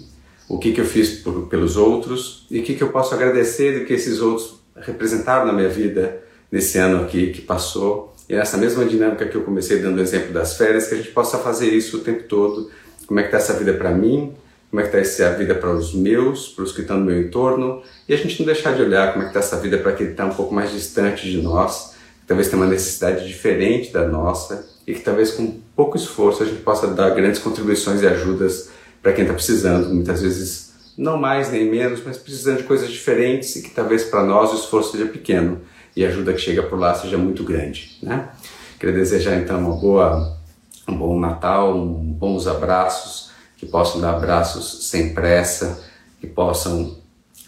o 0.48 0.58
que, 0.58 0.72
que 0.72 0.80
eu 0.80 0.86
fiz 0.86 1.20
por, 1.20 1.48
pelos 1.48 1.76
outros 1.76 2.46
e 2.50 2.60
o 2.60 2.62
que, 2.62 2.74
que 2.74 2.82
eu 2.82 2.88
posso 2.88 3.14
agradecer 3.14 3.80
do 3.80 3.84
que 3.84 3.92
esses 3.92 4.20
outros 4.20 4.61
representaram 4.76 5.46
na 5.46 5.52
minha 5.52 5.68
vida 5.68 6.22
nesse 6.50 6.78
ano 6.78 7.04
aqui 7.04 7.32
que 7.32 7.40
passou. 7.40 8.14
E 8.28 8.34
nessa 8.34 8.56
mesma 8.56 8.84
dinâmica 8.84 9.26
que 9.26 9.36
eu 9.36 9.42
comecei 9.42 9.80
dando 9.80 9.98
o 9.98 10.00
exemplo 10.00 10.32
das 10.32 10.56
férias, 10.56 10.88
que 10.88 10.94
a 10.94 10.96
gente 10.96 11.10
possa 11.10 11.38
fazer 11.38 11.68
isso 11.68 11.98
o 11.98 12.00
tempo 12.00 12.24
todo. 12.24 12.70
Como 13.06 13.18
é 13.20 13.22
que 13.22 13.28
está 13.28 13.38
essa 13.38 13.52
vida 13.54 13.74
para 13.74 13.90
mim? 13.90 14.34
Como 14.70 14.80
é 14.80 14.84
que 14.84 14.96
está 14.96 15.26
essa 15.26 15.36
vida 15.36 15.54
para 15.54 15.70
os 15.70 15.92
meus, 15.92 16.48
para 16.48 16.64
os 16.64 16.72
que 16.72 16.80
estão 16.80 16.98
no 16.98 17.04
meu 17.04 17.20
entorno? 17.20 17.82
E 18.08 18.14
a 18.14 18.16
gente 18.16 18.38
não 18.38 18.46
deixar 18.46 18.74
de 18.74 18.82
olhar 18.82 19.12
como 19.12 19.24
é 19.24 19.28
que 19.28 19.36
está 19.36 19.40
essa 19.40 19.60
vida 19.60 19.76
para 19.76 19.92
quem 19.92 20.08
está 20.08 20.24
um 20.24 20.34
pouco 20.34 20.54
mais 20.54 20.72
distante 20.72 21.30
de 21.30 21.42
nós, 21.42 21.94
que 22.20 22.26
talvez 22.26 22.48
tenha 22.48 22.62
uma 22.62 22.70
necessidade 22.70 23.26
diferente 23.26 23.92
da 23.92 24.08
nossa 24.08 24.66
e 24.86 24.94
que 24.94 25.00
talvez 25.00 25.32
com 25.32 25.60
pouco 25.76 25.96
esforço 25.96 26.42
a 26.42 26.46
gente 26.46 26.62
possa 26.62 26.86
dar 26.86 27.10
grandes 27.10 27.38
contribuições 27.38 28.02
e 28.02 28.06
ajudas 28.06 28.70
para 29.02 29.12
quem 29.12 29.24
está 29.24 29.34
precisando, 29.34 29.92
muitas 29.92 30.22
vezes 30.22 30.61
não 30.96 31.16
mais 31.16 31.50
nem 31.50 31.70
menos, 31.70 32.02
mas 32.04 32.18
precisando 32.18 32.58
de 32.58 32.64
coisas 32.64 32.90
diferentes 32.90 33.56
e 33.56 33.62
que 33.62 33.70
talvez 33.70 34.04
para 34.04 34.22
nós 34.22 34.52
o 34.52 34.56
esforço 34.56 34.92
seja 34.92 35.06
pequeno 35.06 35.60
e 35.96 36.04
a 36.04 36.08
ajuda 36.08 36.32
que 36.32 36.40
chega 36.40 36.62
por 36.62 36.78
lá 36.78 36.94
seja 36.94 37.18
muito 37.18 37.44
grande, 37.44 37.98
né? 38.02 38.30
Queria 38.78 38.96
desejar 38.96 39.36
então 39.36 39.58
uma 39.60 39.76
boa, 39.76 40.36
um 40.88 40.96
bom 40.96 41.18
Natal, 41.18 41.76
um, 41.76 41.94
bons 41.94 42.46
abraços, 42.46 43.30
que 43.56 43.66
possam 43.66 44.00
dar 44.00 44.16
abraços 44.16 44.88
sem 44.88 45.14
pressa, 45.14 45.82
que 46.20 46.26
possam 46.26 46.98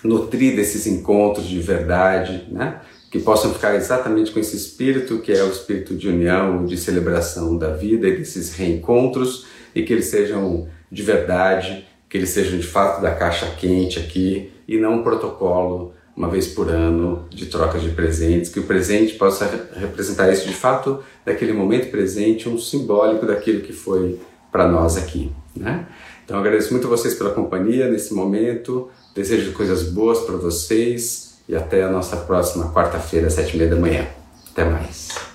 nutrir 0.02 0.54
desses 0.54 0.86
encontros 0.86 1.46
de 1.46 1.58
verdade, 1.58 2.46
né? 2.50 2.80
Que 3.10 3.18
possam 3.18 3.52
ficar 3.52 3.74
exatamente 3.74 4.30
com 4.30 4.38
esse 4.38 4.56
espírito 4.56 5.18
que 5.18 5.32
é 5.32 5.42
o 5.42 5.50
espírito 5.50 5.94
de 5.96 6.08
união, 6.08 6.66
de 6.66 6.76
celebração 6.76 7.56
da 7.56 7.70
vida 7.70 8.10
desses 8.10 8.54
reencontros 8.54 9.46
e 9.74 9.82
que 9.82 9.92
eles 9.92 10.06
sejam 10.06 10.68
de 10.90 11.02
verdade, 11.02 11.86
que 12.14 12.18
eles 12.18 12.30
sejam 12.30 12.56
de 12.56 12.64
fato 12.64 13.02
da 13.02 13.10
caixa 13.10 13.44
quente 13.58 13.98
aqui 13.98 14.52
e 14.68 14.78
não 14.78 15.00
um 15.00 15.02
protocolo 15.02 15.92
uma 16.16 16.28
vez 16.28 16.46
por 16.46 16.70
ano 16.70 17.26
de 17.28 17.46
troca 17.46 17.76
de 17.76 17.88
presentes, 17.88 18.52
que 18.52 18.60
o 18.60 18.62
presente 18.62 19.14
possa 19.14 19.68
representar 19.74 20.32
isso 20.32 20.46
de 20.46 20.54
fato 20.54 21.02
daquele 21.26 21.52
momento 21.52 21.90
presente, 21.90 22.48
um 22.48 22.56
simbólico 22.56 23.26
daquilo 23.26 23.62
que 23.62 23.72
foi 23.72 24.20
para 24.52 24.68
nós 24.68 24.96
aqui, 24.96 25.32
né? 25.56 25.88
Então 26.24 26.38
agradeço 26.38 26.70
muito 26.70 26.86
a 26.86 26.90
vocês 26.90 27.14
pela 27.14 27.30
companhia 27.30 27.90
nesse 27.90 28.14
momento, 28.14 28.88
desejo 29.12 29.52
coisas 29.52 29.82
boas 29.82 30.20
para 30.20 30.36
vocês 30.36 31.40
e 31.48 31.56
até 31.56 31.82
a 31.82 31.90
nossa 31.90 32.16
próxima 32.18 32.72
quarta-feira, 32.72 33.28
sete 33.28 33.54
e 33.54 33.58
meia 33.58 33.70
da 33.70 33.76
manhã. 33.76 34.06
Até 34.52 34.64
mais. 34.64 35.33